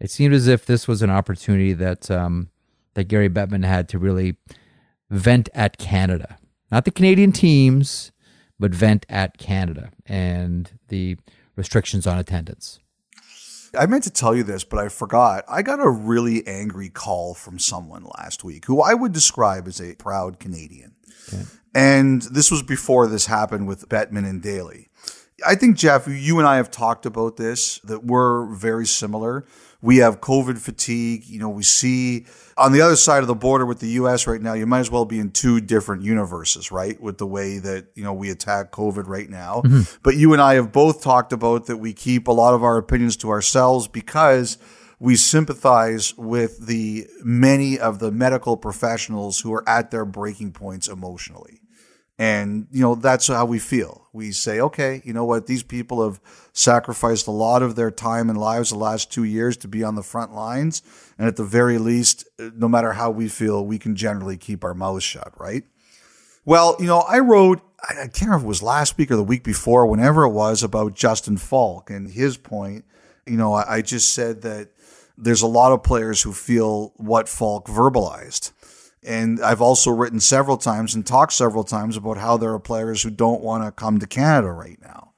[0.00, 2.50] it seemed as if this was an opportunity that um,
[2.96, 4.36] that Gary Bettman had to really
[5.10, 6.38] vent at Canada,
[6.72, 8.10] not the Canadian teams,
[8.58, 11.16] but vent at Canada and the
[11.56, 12.80] restrictions on attendance.
[13.78, 15.44] I meant to tell you this, but I forgot.
[15.46, 19.78] I got a really angry call from someone last week who I would describe as
[19.78, 20.94] a proud Canadian.
[21.74, 24.88] And this was before this happened with Bettman and Daly.
[25.46, 29.44] I think, Jeff, you and I have talked about this, that we're very similar.
[29.82, 31.24] We have COVID fatigue.
[31.26, 34.40] You know, we see on the other side of the border with the US right
[34.40, 37.00] now, you might as well be in two different universes, right?
[37.00, 39.62] With the way that, you know, we attack COVID right now.
[39.64, 39.96] Mm-hmm.
[40.02, 42.78] But you and I have both talked about that we keep a lot of our
[42.78, 44.58] opinions to ourselves because
[44.98, 50.88] we sympathize with the many of the medical professionals who are at their breaking points
[50.88, 51.60] emotionally.
[52.18, 54.08] And, you know, that's how we feel.
[54.12, 55.46] We say, okay, you know what?
[55.46, 56.18] These people have
[56.54, 59.96] sacrificed a lot of their time and lives the last two years to be on
[59.96, 60.82] the front lines.
[61.18, 64.72] And at the very least, no matter how we feel, we can generally keep our
[64.72, 65.64] mouths shut, right?
[66.46, 69.22] Well, you know, I wrote, I can't remember if it was last week or the
[69.22, 72.86] week before, whenever it was, about Justin Faulk and his point.
[73.26, 74.70] You know, I, I just said that
[75.18, 78.52] there's a lot of players who feel what Faulk verbalized.
[79.06, 83.02] And I've also written several times and talked several times about how there are players
[83.02, 85.12] who don't want to come to Canada right now.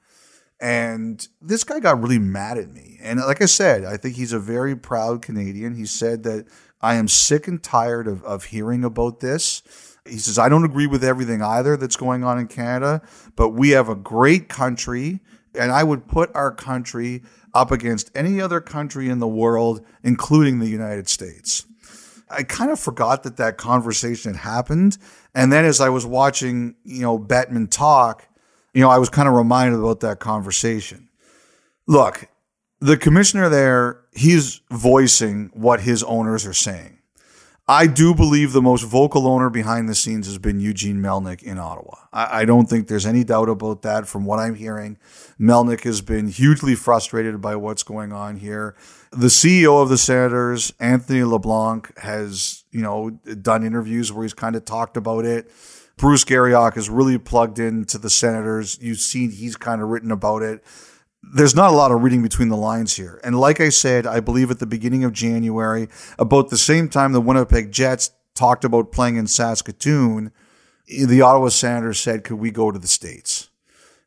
[0.61, 2.99] And this guy got really mad at me.
[3.01, 5.73] And like I said, I think he's a very proud Canadian.
[5.73, 6.45] He said that
[6.81, 9.63] I am sick and tired of, of hearing about this.
[10.05, 13.01] He says, I don't agree with everything either that's going on in Canada,
[13.35, 15.21] but we have a great country.
[15.55, 17.23] And I would put our country
[17.55, 21.65] up against any other country in the world, including the United States.
[22.29, 24.97] I kind of forgot that that conversation had happened.
[25.33, 28.27] And then as I was watching, you know, Bettman talk,
[28.73, 31.09] you know, I was kind of reminded about that conversation.
[31.87, 32.27] Look,
[32.79, 36.99] the commissioner there, he's voicing what his owners are saying.
[37.67, 41.59] I do believe the most vocal owner behind the scenes has been Eugene Melnyk in
[41.59, 41.97] Ottawa.
[42.11, 44.97] I, I don't think there's any doubt about that from what I'm hearing.
[45.39, 48.75] Melnyk has been hugely frustrated by what's going on here.
[49.11, 53.09] The CEO of the Senators, Anthony LeBlanc, has, you know,
[53.41, 55.51] done interviews where he's kind of talked about it.
[55.97, 58.77] Bruce Garrioch is really plugged into the Senators.
[58.81, 60.63] You've seen he's kind of written about it
[61.21, 63.19] there's not a lot of reading between the lines here.
[63.23, 67.11] And like I said, I believe at the beginning of January, about the same time
[67.11, 70.31] the Winnipeg Jets talked about playing in Saskatoon,
[70.87, 73.48] the Ottawa Senators said, could we go to the States?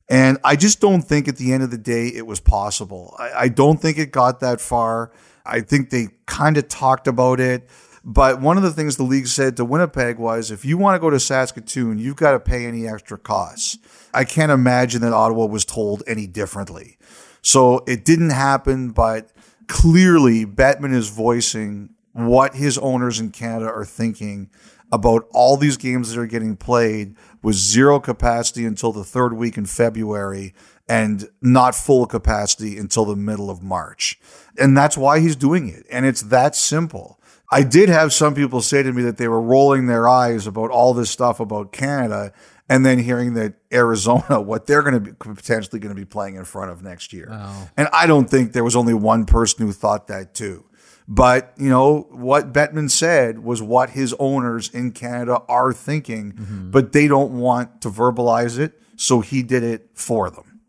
[0.09, 3.15] And I just don't think at the end of the day it was possible.
[3.19, 5.12] I, I don't think it got that far.
[5.45, 7.69] I think they kind of talked about it.
[8.05, 11.01] But one of the things the league said to Winnipeg was if you want to
[11.01, 13.79] go to Saskatoon, you've got to pay any extra costs.
[14.12, 16.99] I can't imagine that Ottawa was told any differently.
[17.43, 19.31] So it didn't happen, but
[19.69, 24.51] clearly Bettman is voicing what his owners in Canada are thinking
[24.93, 29.57] about all these games that are getting played with zero capacity until the third week
[29.57, 30.55] in February
[30.89, 34.21] and not full capacity until the middle of March.
[34.59, 35.87] And that's why he's doing it.
[35.91, 37.19] And it's that simple.
[37.51, 40.71] I did have some people say to me that they were rolling their eyes about
[40.71, 42.33] all this stuff about Canada
[42.69, 46.37] and then hearing that Arizona, what they're going to be potentially going to be playing
[46.37, 47.29] in front of next year.
[47.77, 50.65] And I don't think there was only one person who thought that too.
[51.14, 56.33] But, you know, what Bettman said was what his owners in Canada are thinking,
[56.70, 58.81] but they don't want to verbalize it.
[58.96, 60.61] So he did it for them.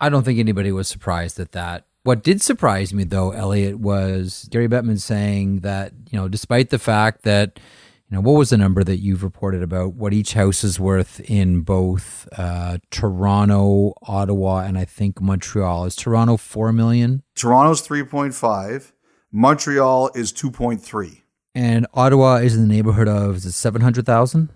[0.00, 1.84] I don't think anybody was surprised at that.
[2.04, 6.78] What did surprise me, though, Elliotte, was Gary Bettman saying that, you know, despite the
[6.78, 7.60] fact that,
[8.08, 11.20] you know, what was the number that you've reported about what each house is worth
[11.20, 15.84] in both uh, Toronto, Ottawa, and I think Montreal?
[15.84, 17.22] Is Toronto 4 million?
[17.34, 18.92] Toronto's 3.5,
[19.36, 21.22] Montreal is 2.3.
[21.56, 24.48] And Ottawa is in the neighborhood of, is it 700,000?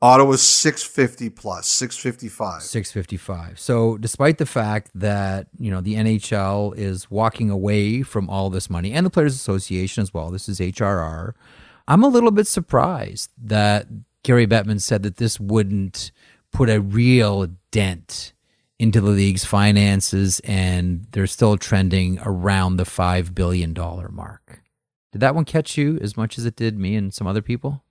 [0.00, 2.62] Ottawa's 650 plus, 655.
[2.62, 3.60] 655.
[3.60, 8.70] So, despite the fact that, you know, the NHL is walking away from all this
[8.70, 11.34] money and the Players Association as well, this is HRR,
[11.86, 13.86] I'm a little bit surprised that
[14.22, 16.10] Gary Bettman said that this wouldn't
[16.52, 18.32] put a real dent
[18.82, 23.72] into the league's finances and they're still trending around the $5 billion
[24.10, 24.64] mark.
[25.12, 27.84] Did that one catch you as much as it did me and some other people?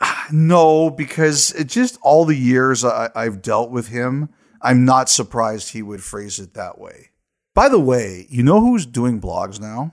[0.32, 4.28] No, because it just all the years I, I've dealt with him,
[4.60, 7.10] I'm not surprised he would phrase it that way.
[7.54, 9.92] By the way, you know who's doing blogs now?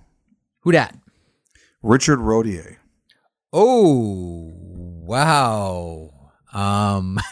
[0.62, 0.96] Who dat?
[1.84, 2.80] Richard Rodier.
[3.54, 6.13] Oh, wow.
[6.54, 7.20] Um,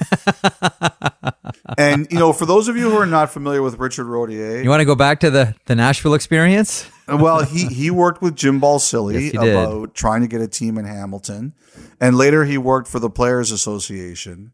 [1.77, 4.69] And you know, for those of you who are not familiar with Richard Rodier, you
[4.69, 6.89] want to go back to the the Nashville experience?
[7.07, 9.55] well, he he worked with Jim Balsillie Yes, he did.
[9.55, 11.53] about trying to get a team in Hamilton,
[11.99, 14.51] and later he worked for the Players Association.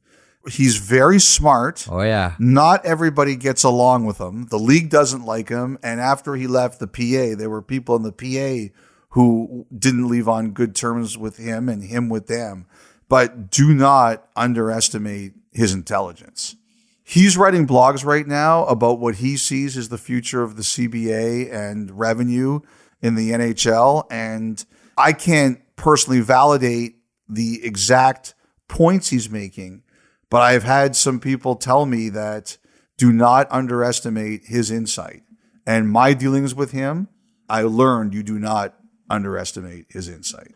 [0.49, 1.87] He's very smart.
[1.89, 2.35] Oh yeah.
[2.39, 4.45] Not everybody gets along with him.
[4.47, 8.03] The league doesn't like him, and after he left the PA, there were people in
[8.03, 8.73] the PA
[9.09, 12.65] who didn't leave on good terms with him and him with them.
[13.09, 16.55] But do not underestimate his intelligence.
[17.03, 21.51] He's writing blogs right now about what he sees as the future of the CBA
[21.53, 22.59] and revenue
[23.01, 24.05] in the NHL.
[24.11, 24.63] And
[24.97, 26.97] I can't personally validate
[27.29, 28.33] the exact
[28.67, 29.83] points he's making,
[30.29, 32.57] but I've had some people tell me that
[32.97, 35.23] do not underestimate his insight.
[35.65, 37.07] And my dealings with him,
[37.49, 38.75] I learned you do not
[39.09, 40.55] underestimate his insight.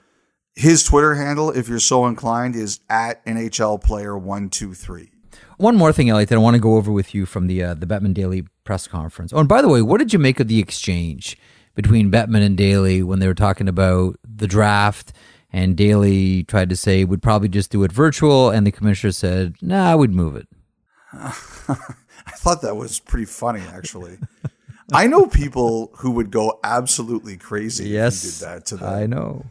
[0.55, 5.11] His Twitter handle, if you're so inclined, is at NHL player one two three.
[5.57, 7.73] One more thing, Elliotte, that I want to go over with you from the uh,
[7.75, 9.31] the Bettman Daly press conference.
[9.31, 11.37] Oh, and by the way, what did you make of the exchange
[11.75, 15.13] between Bettman and Daly when they were talking about the draft?
[15.53, 19.55] And Daly tried to say we'd probably just do it virtual, and the commissioner said,
[19.61, 20.47] "Nah, we'd move it."
[21.13, 24.17] I thought that was pretty funny, actually.
[24.93, 28.93] I know people who would go absolutely crazy Yes, if you did that to them.
[28.93, 29.45] I know.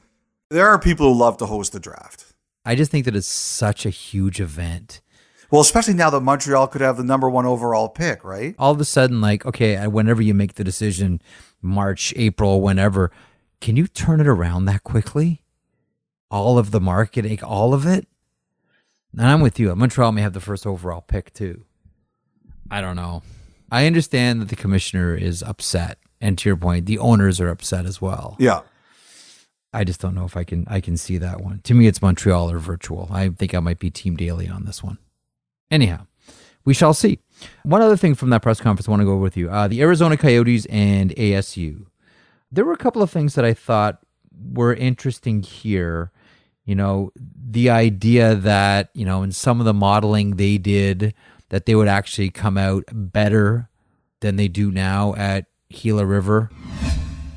[0.51, 2.35] There are people who love to host the draft.
[2.65, 5.01] I just think that it's such a huge event.
[5.49, 8.57] Well, especially now that Montreal could have the number one overall pick, right?
[8.59, 11.23] All of a sudden, like, okay, whenever you make the decision,
[11.63, 13.13] March, April, whenever,
[13.61, 15.43] can you turn it around that quickly?
[16.33, 18.09] All of the marketing, all of it?
[19.13, 19.75] And I'm with you.
[19.75, 21.65] Montreal may have the first overall pick too.
[22.71, 23.23] I don't know.
[23.71, 27.87] I understand that the commissioner is upset, and to your point, the owners are upset
[27.87, 28.37] as well.
[28.41, 28.63] Yeah.
[29.73, 31.61] I just don't know if I can I can see that one.
[31.65, 33.09] To me, it's Montreal or virtual.
[33.11, 34.99] I think I might be Team Daly on this one.
[35.71, 36.07] Anyhow,
[36.65, 37.21] we shall see.
[37.63, 39.69] One other thing from that press conference I want to go over with you: uh,
[39.69, 41.87] the Arizona Coyotes and ASU.
[42.51, 44.01] There were a couple of things that I thought
[44.53, 46.11] were interesting here.
[46.65, 51.15] You know, the idea that you know in some of the modeling they did
[51.51, 53.69] that they would actually come out better
[54.21, 56.51] than they do now at Gila River.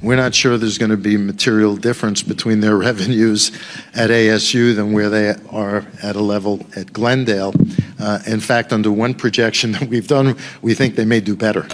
[0.04, 3.52] We're not sure there's going to be material difference between their revenues
[3.96, 7.54] at ASU than where they are at a level at Glendale.
[8.00, 11.68] Uh, in fact, under one projection that we've done, we think they may do better.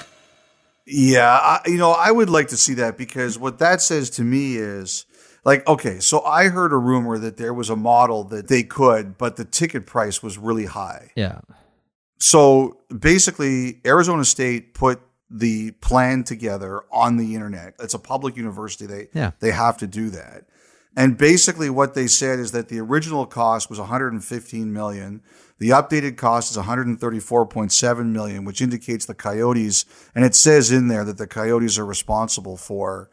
[0.85, 4.23] Yeah, I, you know, I would like to see that because what that says to
[4.23, 5.05] me is
[5.43, 9.17] like, okay, so I heard a rumor that there was a model that they could,
[9.17, 11.11] but the ticket price was really high.
[11.15, 11.39] Yeah.
[12.19, 17.75] So basically, Arizona State put the plan together on the internet.
[17.79, 18.85] It's a public university.
[18.85, 19.31] They Yeah.
[19.39, 20.45] they have to do that.
[20.95, 25.21] And basically what they said is that the original cost was 115 million.
[25.59, 31.05] The updated cost is 134.7 million, which indicates the Coyotes and it says in there
[31.05, 33.09] that the Coyotes are responsible for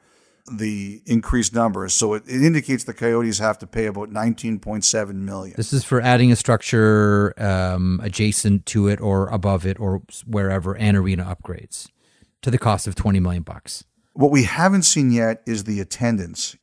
[0.51, 1.93] the increased numbers.
[1.93, 5.55] So it, it indicates the Coyotes have to pay about 19.7 million.
[5.57, 10.77] This is for adding a structure um, adjacent to it or above it or wherever
[10.77, 11.89] and arena upgrades
[12.47, 13.83] to the cost of 20 million bucks.
[14.13, 16.57] What we haven't seen yet is the attendance.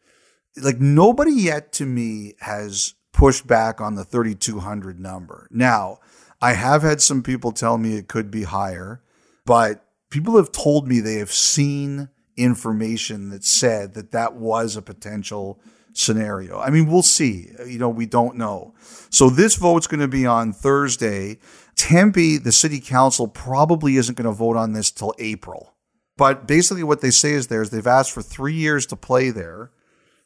[0.55, 5.45] Like nobody yet to me has pushed back on the 3200 number.
[5.51, 5.99] Now,
[6.41, 9.03] I have had some people tell me it could be higher,
[9.45, 14.81] but people have told me they have seen information that said that that was a
[14.81, 15.59] potential
[15.91, 16.59] scenario.
[16.59, 17.49] I mean, we'll see.
[17.67, 18.73] You know, we don't know.
[19.09, 21.39] So this vote's going to be on Thursday.
[21.75, 25.72] Tempe, the city council probably isn't going to vote on this till April.
[26.17, 29.29] But basically, what they say is there is they've asked for three years to play
[29.29, 29.71] there.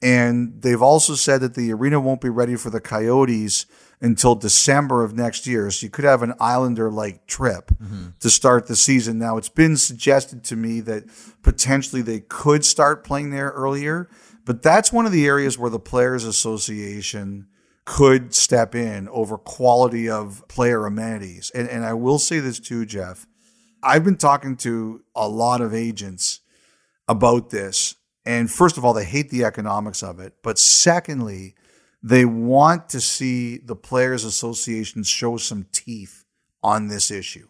[0.01, 3.65] And they've also said that the arena won't be ready for the Coyotes
[3.99, 5.71] until December of next year.
[5.71, 8.09] So you could have an Islander like trip mm-hmm.
[8.19, 9.17] to start the season.
[9.17, 11.05] Now, it's been suggested to me that
[11.41, 14.07] potentially they could start playing there earlier,
[14.45, 17.47] but that's one of the areas where the Players Association
[17.85, 21.49] could step in over quality of player amenities.
[21.55, 23.26] And, and I will say this too, Jeff.
[23.83, 26.41] I've been talking to a lot of agents
[27.07, 27.95] about this.
[28.25, 30.33] And first of all, they hate the economics of it.
[30.43, 31.55] But secondly,
[32.03, 36.25] they want to see the Players Association show some teeth
[36.61, 37.47] on this issue.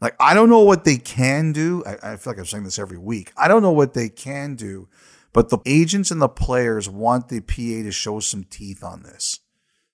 [0.00, 1.82] Like, I don't know what they can do.
[1.84, 3.32] I, I feel like I'm saying this every week.
[3.36, 4.88] I don't know what they can do,
[5.32, 9.40] but the agents and the players want the PA to show some teeth on this.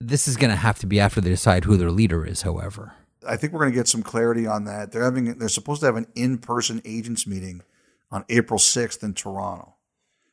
[0.01, 2.95] This is going to have to be after they decide who their leader is, however.
[3.29, 4.93] I think we're going to get some clarity on that.
[4.93, 7.63] They're having they're supposed to have an in-person agents meeting
[8.11, 9.75] on April 6th in Toronto.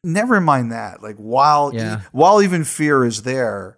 [0.04, 1.02] Never mind that.
[1.02, 2.02] Like while Yeah.
[2.12, 3.78] while even fear is there,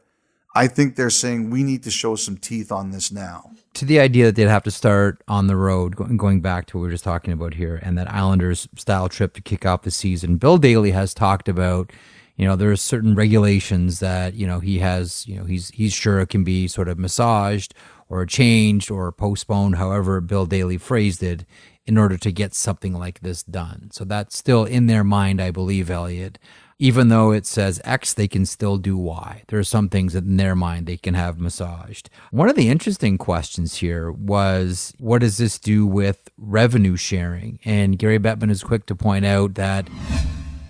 [0.55, 3.51] I think they're saying we need to show some teeth on this now.
[3.73, 6.83] To the idea that they'd have to start on the road, going back to what
[6.83, 9.91] we were just talking about here, and that Islanders style trip to kick off the
[9.91, 10.37] season.
[10.37, 11.91] Bill Daly has talked about,
[12.37, 15.93] you know, there are certain regulations that you know he has, you know, he's he's
[15.93, 17.73] sure it can be sort of massaged
[18.09, 21.45] or changed or postponed, however Bill Daly phrased it,
[21.85, 23.89] in order to get something like this done.
[23.91, 26.39] So that's still in their mind, I believe, Elliotte.
[26.77, 29.43] Even though it says X, they can still do Y.
[29.47, 32.09] There are some things that in their mind they can have massaged.
[32.31, 37.59] One of the interesting questions here was what does this do with revenue sharing?
[37.63, 39.87] And Gary Bettman is quick to point out that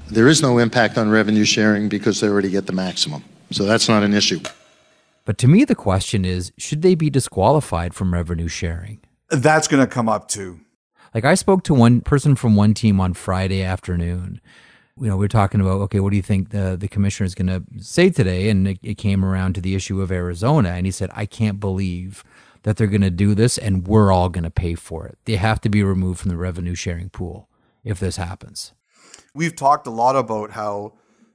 [0.07, 3.23] There is no impact on revenue sharing because they already get the maximum.
[3.49, 4.41] So that's not an issue.
[5.25, 9.01] But to me the question is should they be disqualified from revenue sharing?
[9.29, 10.61] That's going to come up too.
[11.13, 14.41] Like I spoke to one person from one team on Friday afternoon.
[14.99, 17.35] You know, we are talking about okay, what do you think the the commissioner is
[17.35, 18.49] going to say today?
[18.49, 21.59] And it, it came around to the issue of Arizona, and he said, "I can't
[21.59, 22.23] believe
[22.63, 25.17] that they're going to do this, and we're all going to pay for it.
[25.25, 27.49] They have to be removed from the revenue sharing pool
[27.83, 28.73] if this happens."
[29.33, 30.93] We've talked a lot about how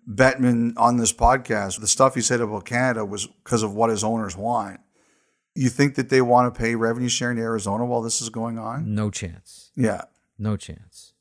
[0.08, 4.04] Bettman on this podcast, the stuff he said about Canada was because of what his
[4.04, 4.80] owners want.
[5.54, 8.58] You think that they want to pay revenue sharing to Arizona while this is going
[8.58, 8.94] on?
[8.94, 9.70] No chance.
[9.76, 10.02] Yeah.
[10.38, 11.12] No chance.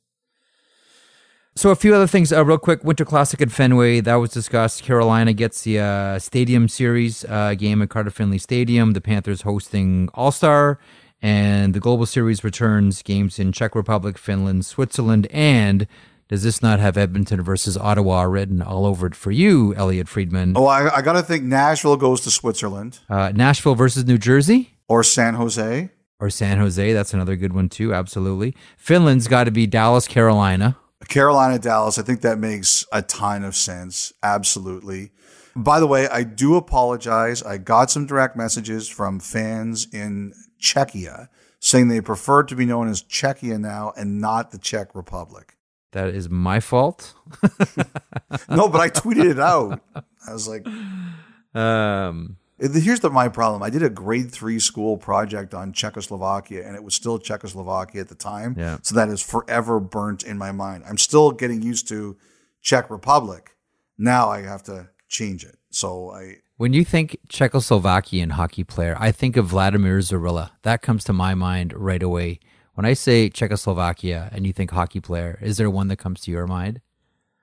[1.56, 2.86] So a few other things, uh, real quick.
[2.86, 4.84] Winter Classic at Fenway that was discussed.
[4.84, 8.94] Carolina gets the uh, Stadium Series uh, game at Carter Finley Stadium.
[8.94, 10.80] The Panthers hosting All Star,
[11.22, 15.86] and the Global Series returns games in Czech Republic, Finland, Switzerland, and
[16.30, 20.54] does this not have Edmonton versus Ottawa written all over it for you, Elliotte Friedman?
[20.56, 24.78] Oh, I, I got to think Nashville goes to Switzerland Uh, Nashville versus New Jersey
[24.88, 25.90] or San Jose.
[26.20, 26.94] or San Jose.
[26.94, 27.94] That's another good one too.
[27.94, 28.56] Absolutely.
[28.78, 30.78] Finland's got to be Dallas, Carolina.
[31.08, 31.98] Carolina, Dallas.
[31.98, 34.12] I think that makes a ton of sense.
[34.22, 35.12] Absolutely.
[35.56, 37.42] By the way, I do apologize.
[37.42, 41.28] I got some direct messages from fans in Czechia
[41.60, 45.56] saying they prefer to be known as Czechia now and not the Czech Republic.
[45.92, 47.14] That is my fault.
[48.50, 49.82] No, but I tweeted it out.
[50.28, 50.66] I was like,
[51.56, 53.64] Um, here's the, my problem.
[53.64, 58.08] I did a grade three school project on Czechoslovakia, and it was still Czechoslovakia at
[58.10, 58.56] the time.
[58.58, 58.78] Yeah.
[58.82, 60.84] So that is forever burnt in my mind.
[60.88, 62.18] I'm still getting used to
[62.62, 63.56] Czech Republic.
[63.98, 65.58] Now I have to change it.
[65.72, 70.52] So I, when you think Czechoslovakian hockey player, I think of Vladimir Dzurilla.
[70.64, 72.40] That comes to my mind right away.
[72.80, 76.32] When I say Czechoslovakia and you think hockey player, is there one that comes to
[76.32, 76.80] your mind?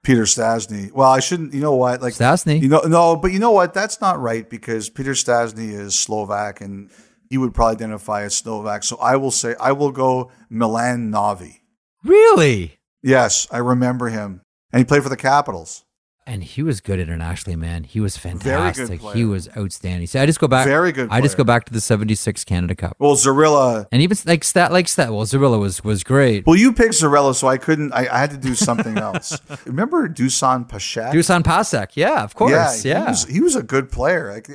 [0.03, 0.91] Peter Stastny.
[0.91, 1.53] Well, I shouldn't.
[1.53, 2.01] You know what?
[2.01, 2.59] Like Stastny.
[2.63, 3.75] You know, no, but you know what?
[3.75, 6.91] That's not right because Peter Stastny is Slovak, and
[7.29, 8.83] he would probably identify as Slovak.
[8.83, 11.61] So I will say I will go Milan Novy.
[12.03, 12.79] Really?
[13.03, 14.41] Yes, I remember him,
[14.73, 15.85] and he played for the Capitals.
[16.29, 17.85] And he was good internationally, man.
[17.85, 19.01] He was fantastic.
[19.01, 20.09] He was outstanding.
[20.09, 20.67] See, I just go back.
[20.67, 23.87] Very good I just go back to the '76 Canada Cup, Well, Dzurilla.
[23.93, 25.13] and even like stat, like stat.
[25.13, 26.45] Well, Dzurilla was was great.
[26.45, 27.93] Well, you picked Dzurilla, so I couldn't.
[27.93, 29.39] I, I had to do something else.
[29.67, 31.13] Remember Dusan Pasek?
[31.13, 33.05] Dusan Pasek, yeah, of course, yeah.
[33.05, 34.33] He, was, he was a good player.
[34.33, 34.49] Like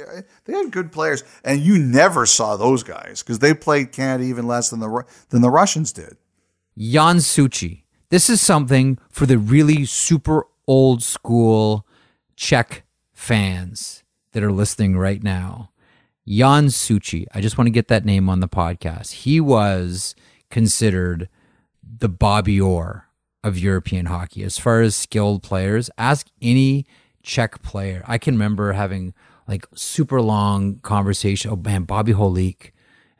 [0.43, 4.45] they had good players, and you never saw those guys because they played Canada even
[4.45, 6.17] less than the than the Russians did.
[6.78, 7.84] Jan Suchy.
[8.09, 11.86] This is something for the really super old school
[12.38, 15.72] Czech fans that are listening right now.
[16.26, 17.26] Jan Suchy.
[17.34, 19.11] I just want to get that name on the podcast.
[19.11, 20.15] He was
[20.49, 21.28] considered
[21.84, 23.09] the Bobby Orr
[23.43, 25.89] of European hockey as far as skilled players.
[25.97, 26.86] Ask any
[27.22, 28.01] Czech player.
[28.07, 29.13] I can remember having
[29.49, 31.51] like super long conversation.
[31.51, 32.72] Oh man, Bobby Holik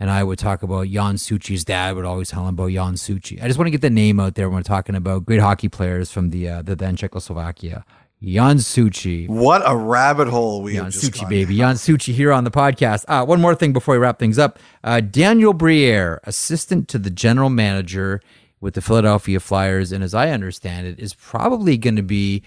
[0.02, 3.40] and I would talk about Jan Suchy's dad would always tell him about Jan Suchy.
[3.40, 5.70] I just want to get the name out there when we're talking about great hockey
[5.70, 7.86] players from the uh, the then Czechoslovakia.
[8.20, 9.30] Jan Suchy.
[9.30, 11.56] What a rabbit hole we Jan have just Suchy, baby.
[11.58, 13.06] Jan Suchy here on the podcast.
[13.08, 14.58] Uh, one more thing before we wrap things up.
[14.84, 18.22] Uh, Daniel Briere, assistant to the general manager
[18.60, 22.42] with the Philadelphia Flyers, and as I understand it, is probably going to be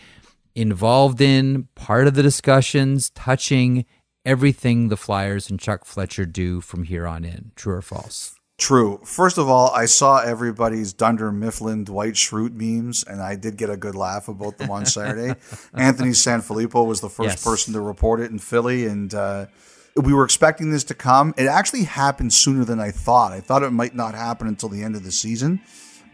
[0.56, 3.84] involved in part of the discussions, touching
[4.24, 7.52] everything the Flyers and Chuck Fletcher do from here on in.
[7.56, 8.34] True or false?
[8.56, 9.00] True.
[9.04, 13.68] First of all, I saw everybody's Dunder Mifflin Dwight Schrute memes, and I did get
[13.68, 15.34] a good laugh about them on Saturday.
[15.74, 17.44] Anthony Sanfilippo was the first Yes.
[17.44, 19.46] person to report it in Philly, and uh,
[19.96, 21.34] we were expecting this to come.
[21.36, 23.32] It actually happened sooner than I thought.
[23.32, 25.60] I thought it might not happen until the end of the season,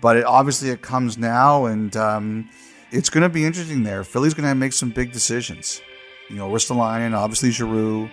[0.01, 2.49] but it, obviously it comes now, and um,
[2.91, 4.03] it's going to be interesting there.
[4.03, 5.83] Philly's going to make some big decisions.
[6.31, 8.09] You know, Ristolainen, obviously Giroux.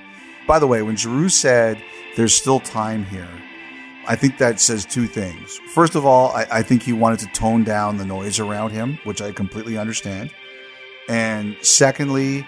[0.48, 1.82] By the way, when Giroux said
[2.16, 3.30] there's still time here,
[4.08, 5.60] I think that says two things.
[5.74, 9.00] First of all, I, I think he wanted to tone down the noise around him,
[9.04, 10.32] which I completely understand.
[11.10, 12.46] And secondly,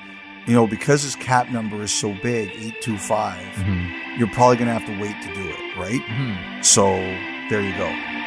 [0.47, 4.19] you know, because his cap number is so big, 825, mm-hmm.
[4.19, 6.01] you're probably going to have to wait to do it, right?
[6.01, 6.61] Mm-hmm.
[6.61, 6.95] So
[7.49, 8.18] there you go.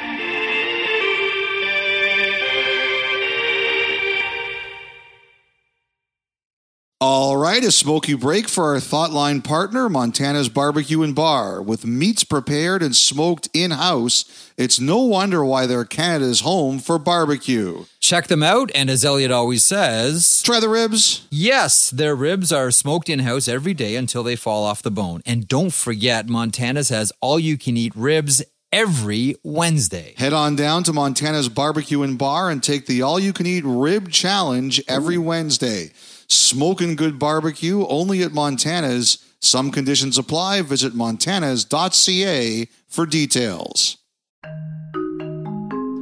[7.05, 11.61] All right, a smoky break for our Thoughtline partner, Montana's Barbecue and Bar.
[11.61, 17.00] With meats prepared and smoked in house, it's no wonder why they're Canada's home for
[17.00, 17.86] barbecue.
[17.98, 21.26] Check them out, and as Elliotte always says, Try the ribs.
[21.28, 25.22] yes, their ribs are smoked in house every day until they fall off the bone.
[25.26, 30.14] And don't forget, Montana's has all you can eat ribs every Wednesday.
[30.18, 33.64] Head on down to Montana's Barbecue and Bar and take the all you can eat
[33.66, 35.90] rib challenge every Wednesday.
[36.33, 39.22] Smoking good barbecue only at Montana's.
[39.41, 40.62] Some conditions apply.
[40.62, 43.99] Visit montanas.ca for details.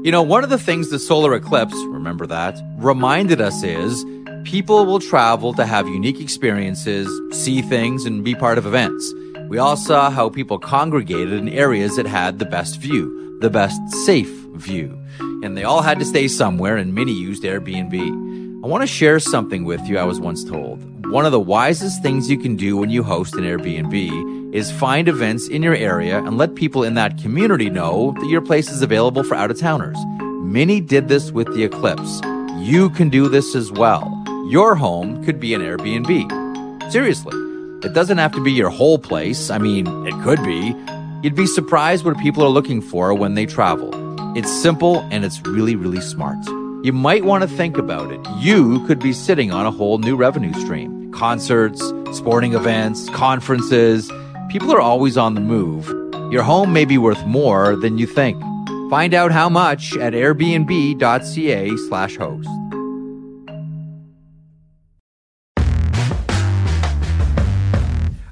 [0.05, 4.05] You know, one of the things the solar eclipse, remember that, reminded us is
[4.45, 9.13] people will travel to have unique experiences, see things, and be part of events.
[9.49, 13.81] We all saw how people congregated in areas that had the best view, the best
[14.07, 14.97] safe view.
[15.43, 18.50] And they all had to stay somewhere, and many used Airbnb.
[18.63, 21.07] I want to share something with you I was once told.
[21.07, 25.09] One of the wisest things you can do when you host an Airbnb is find
[25.09, 28.83] events in your area and let people in that community know that your place is
[28.83, 29.97] available for out of towners.
[30.43, 32.21] Many did this with the eclipse.
[32.59, 34.23] You can do this as well.
[34.51, 36.93] Your home could be an Airbnb.
[36.93, 37.35] Seriously,
[37.83, 39.49] it doesn't have to be your whole place.
[39.49, 40.77] I mean, it could be.
[41.23, 43.91] You'd be surprised what people are looking for when they travel.
[44.37, 46.37] It's simple and it's really, really smart.
[46.83, 48.21] You might want to think about it.
[48.39, 51.13] You could be sitting on a whole new revenue stream.
[51.13, 54.11] Concerts, sporting events, conferences.
[54.49, 55.87] People are always on the move.
[56.33, 58.43] Your home may be worth more than you think.
[58.89, 62.49] Find out how much at airbnb.ca slash host.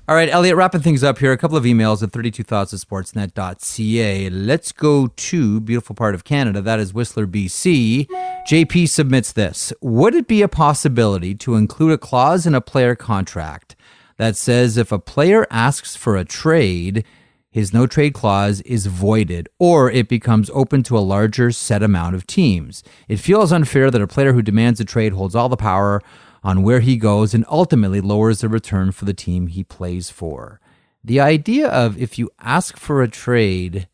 [0.09, 1.33] All right, Elliotte, wrapping things up here.
[1.33, 4.31] A couple of emails at 32thoughts at sportsnet.ca.
[4.31, 6.63] Let's go to beautiful part of Canada.
[6.63, 8.09] That is Whistler, BC.
[8.49, 9.71] JP submits this.
[9.83, 13.77] Would it be a possibility to include a clause in a player contract
[14.17, 17.05] that says if a player asks for a trade,
[17.51, 22.15] his no trade clause is voided or it becomes open to a larger set amount
[22.15, 22.83] of teams?
[23.09, 26.03] It feels unfair that a player who demands a trade holds all the power
[26.43, 30.61] on where he goes and ultimately lowers the return for the team he plays for.
[31.03, 33.89] The idea of if you ask for a trade,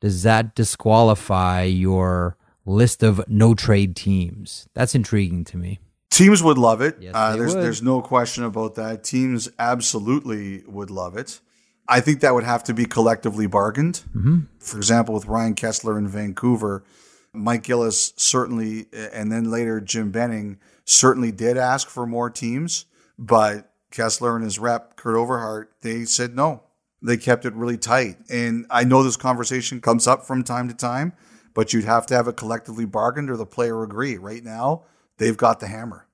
[0.00, 4.68] does that disqualify your list of no trade teams?
[4.74, 5.80] That's intriguing to me.
[6.10, 6.96] Teams would love it.
[7.00, 7.62] Yes, uh, there's would.
[7.62, 9.04] there's no question about that.
[9.04, 11.40] Teams absolutely would love it.
[11.88, 14.02] I think that would have to be collectively bargained.
[14.16, 14.40] Mm-hmm.
[14.58, 16.84] For example, with Ryan Kesler in Vancouver,
[17.32, 22.86] Mike Gillis certainly, and then later Jim Benning certainly did ask for more teams,
[23.18, 26.62] but Kesler and his rep Kurt Overhardt they said no.
[27.02, 30.74] They kept it really tight, and I know this conversation comes up from time to
[30.74, 31.12] time,
[31.52, 34.16] but you'd have to have it collectively bargained or the player agree.
[34.16, 34.84] Right now,
[35.18, 36.06] they've got the hammer.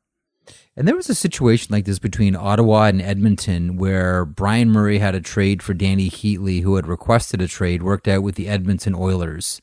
[0.76, 5.14] And there was a situation like this between Ottawa and Edmonton where Brian Murray had
[5.14, 8.94] a trade for Dany Heatley, who had requested a trade, worked out with the Edmonton
[8.94, 9.60] Oilers.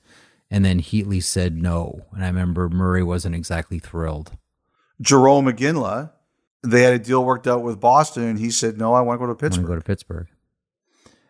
[0.52, 2.06] And then Heatley said no.
[2.14, 4.38] And I remember Murray wasn't exactly thrilled.
[5.04, 6.12] Jarome Iginla,
[6.64, 9.26] they had a deal worked out with Boston, and he said, "No, I want to
[9.26, 10.28] go to I want to Pittsburgh." go to Pittsburgh.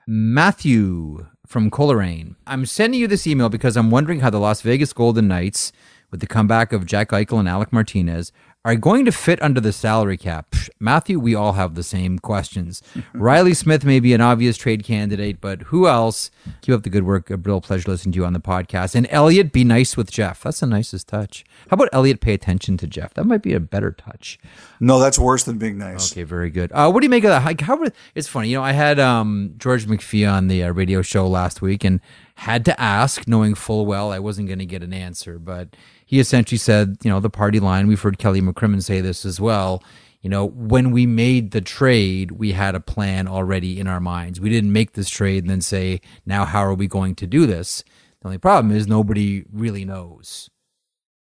[0.07, 2.36] Matthew from Coleraine.
[2.47, 5.72] I'm sending you this email because I'm wondering how the Las Vegas Golden Knights,
[6.09, 8.32] with the comeback of Jack Eichel and Alec Martinez,
[8.66, 10.51] are going to fit under the salary cap.
[10.51, 12.82] Psh, Matthew, we all have the same questions.
[13.14, 16.30] Reilly Smith may be an obvious trade candidate, but who else?
[16.62, 17.30] Keep up the good work.
[17.30, 18.95] A real pleasure listening to you on the podcast.
[18.95, 20.43] And Elliotte, be nice with Jeff.
[20.43, 21.45] That's the nicest touch.
[21.70, 23.14] How about Elliotte pay attention to Jeff?
[23.14, 24.38] That might be a better touch.
[24.82, 26.12] No, that's worse than being nice.
[26.12, 26.72] Okay, very good.
[26.74, 27.45] Uh, what do you make of that?
[27.45, 27.82] Like, how
[28.14, 28.64] it's funny, you know.
[28.64, 32.01] I had um, George McPhee on the uh, radio show last week, and
[32.36, 35.38] had to ask, knowing full well I wasn't going to get an answer.
[35.39, 35.76] But
[36.10, 37.86] he essentially said, you know, the party line.
[37.86, 39.84] We've heard Kelly McCrimmon say this as well.
[40.22, 44.41] You know, when we made the trade, we had a plan already in our minds.
[44.41, 47.45] We didn't make this trade and then say, now how are we going to do
[47.45, 47.84] this?
[48.22, 50.49] The only problem is nobody really knows.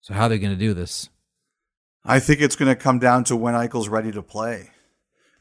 [0.01, 1.11] So how are they going to do this?
[2.03, 4.71] I think it's going to come down to when Eichel's ready to play.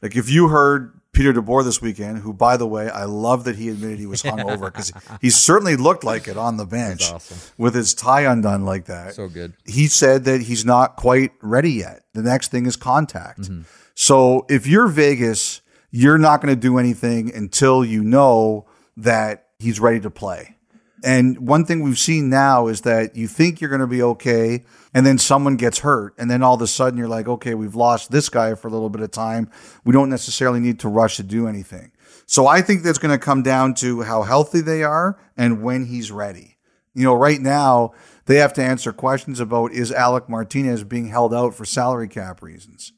[0.02, 3.56] Like if you heard Peter DeBoer this weekend, who, by the way, I love that
[3.56, 7.38] he admitted he was hungover because he certainly looked like it on the bench awesome.
[7.58, 9.14] with his tie undone like that.
[9.14, 9.52] So good.
[9.66, 12.02] He said that he's not quite ready yet.
[12.14, 13.42] The next thing is contact.
[13.42, 13.62] Mm-hmm.
[13.94, 15.60] So if you're Vegas,
[15.90, 20.56] you're not going to do anything until you know that he's ready to play.
[21.04, 24.64] And one thing we've seen now is that you think you're going to be okay,
[24.94, 27.74] and then someone gets hurt, and then all of a sudden you're like, okay, we've
[27.74, 29.50] lost this guy for a little bit of time.
[29.84, 31.92] We don't necessarily need to rush to do anything.
[32.26, 35.86] So I think that's going to come down to how healthy they are and when
[35.86, 36.56] he's ready.
[36.94, 37.92] You know, right now
[38.26, 42.42] they have to answer questions about is Alec Martinez being held out for salary cap
[42.42, 42.92] reasons?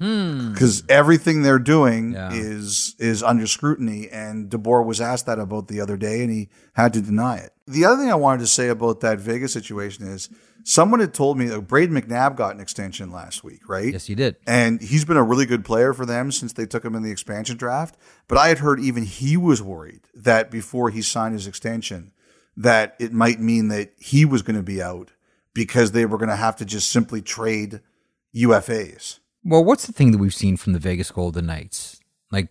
[0.00, 0.52] Hmm.
[0.52, 2.32] Because everything they're doing Yeah.
[2.32, 6.48] is is under scrutiny, and DeBoer was asked that about the other day, and he
[6.74, 7.52] had to deny it.
[7.66, 10.28] The other thing I wanted to say about that Vegas situation is
[10.64, 13.92] someone had told me that Brayden McNabb got an extension last week, right?
[13.92, 14.36] Yes, he did.
[14.46, 17.10] And he's been a really good player for them since they took him in the
[17.10, 17.96] expansion draft.
[18.28, 22.12] But I had heard even he was worried that before he signed his extension,
[22.56, 25.12] that it might mean that he was going to be out
[25.54, 27.80] because they were going to have to just simply trade
[28.34, 29.18] UFAs.
[29.44, 32.00] Well, what's the thing that we've seen from the Vegas Golden Knights?
[32.30, 32.48] Like,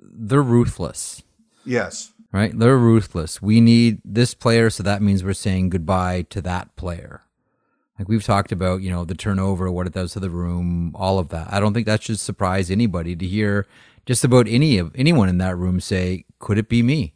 [0.00, 1.22] they're ruthless,
[1.64, 2.12] Yes.
[2.32, 2.56] right?
[2.58, 3.42] They're ruthless.
[3.42, 7.22] We need this player, so that means we're saying goodbye to that player.
[7.98, 11.18] Like we've talked about, you know, the turnover, what it does to the room, all
[11.18, 11.52] of that.
[11.52, 13.66] I don't think that should surprise anybody to hear
[14.06, 17.14] just about any of anyone in that room say, "Could it be me?"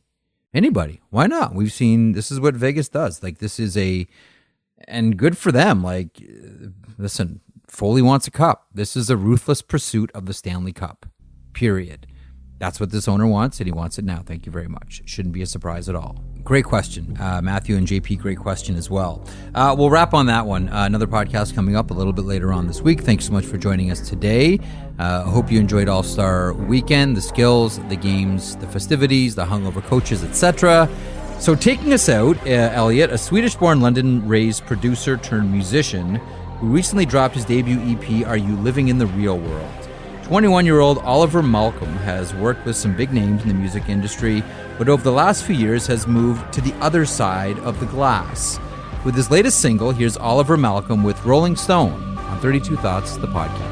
[0.52, 1.00] Anybody?
[1.10, 1.54] Why not?
[1.54, 3.22] We've seen this is what Vegas does.
[3.22, 4.08] Like this is a
[4.88, 5.84] and good for them.
[5.84, 6.20] Like,
[6.98, 7.40] listen,
[7.72, 8.66] Foley wants a cup.
[8.74, 11.06] This is a ruthless pursuit of the Stanley Cup.
[11.54, 12.06] Period.
[12.58, 14.22] That's what this owner wants, and he wants it now.
[14.26, 15.00] Thank you very much.
[15.06, 16.22] Shouldn't be a surprise at all.
[16.44, 18.18] Great question, uh, Matthew and JP.
[18.18, 19.26] Great question as well.
[19.54, 20.68] Uh, we'll wrap on that one.
[20.68, 23.00] Uh, another podcast coming up a little bit later on this week.
[23.00, 24.58] Thanks so much for joining us today.
[24.98, 29.46] Uh, I hope you enjoyed All Star Weekend, the skills, the games, the festivities, the
[29.46, 30.90] hungover coaches, etc.
[31.38, 36.20] So, taking us out, uh, Elliotte, a Swedish born London raised producer turned musician
[36.62, 39.88] who recently dropped his debut EP, Are You Living in the Real World?
[40.22, 44.44] 21 year old Oliver Malcolm has worked with some big names in the music industry,
[44.78, 48.60] but over the last few years has moved to the other side of the glass.
[49.04, 53.71] With his latest single, here's Oliver Malcolm with Rolling Stone on 32 Thoughts, the podcast.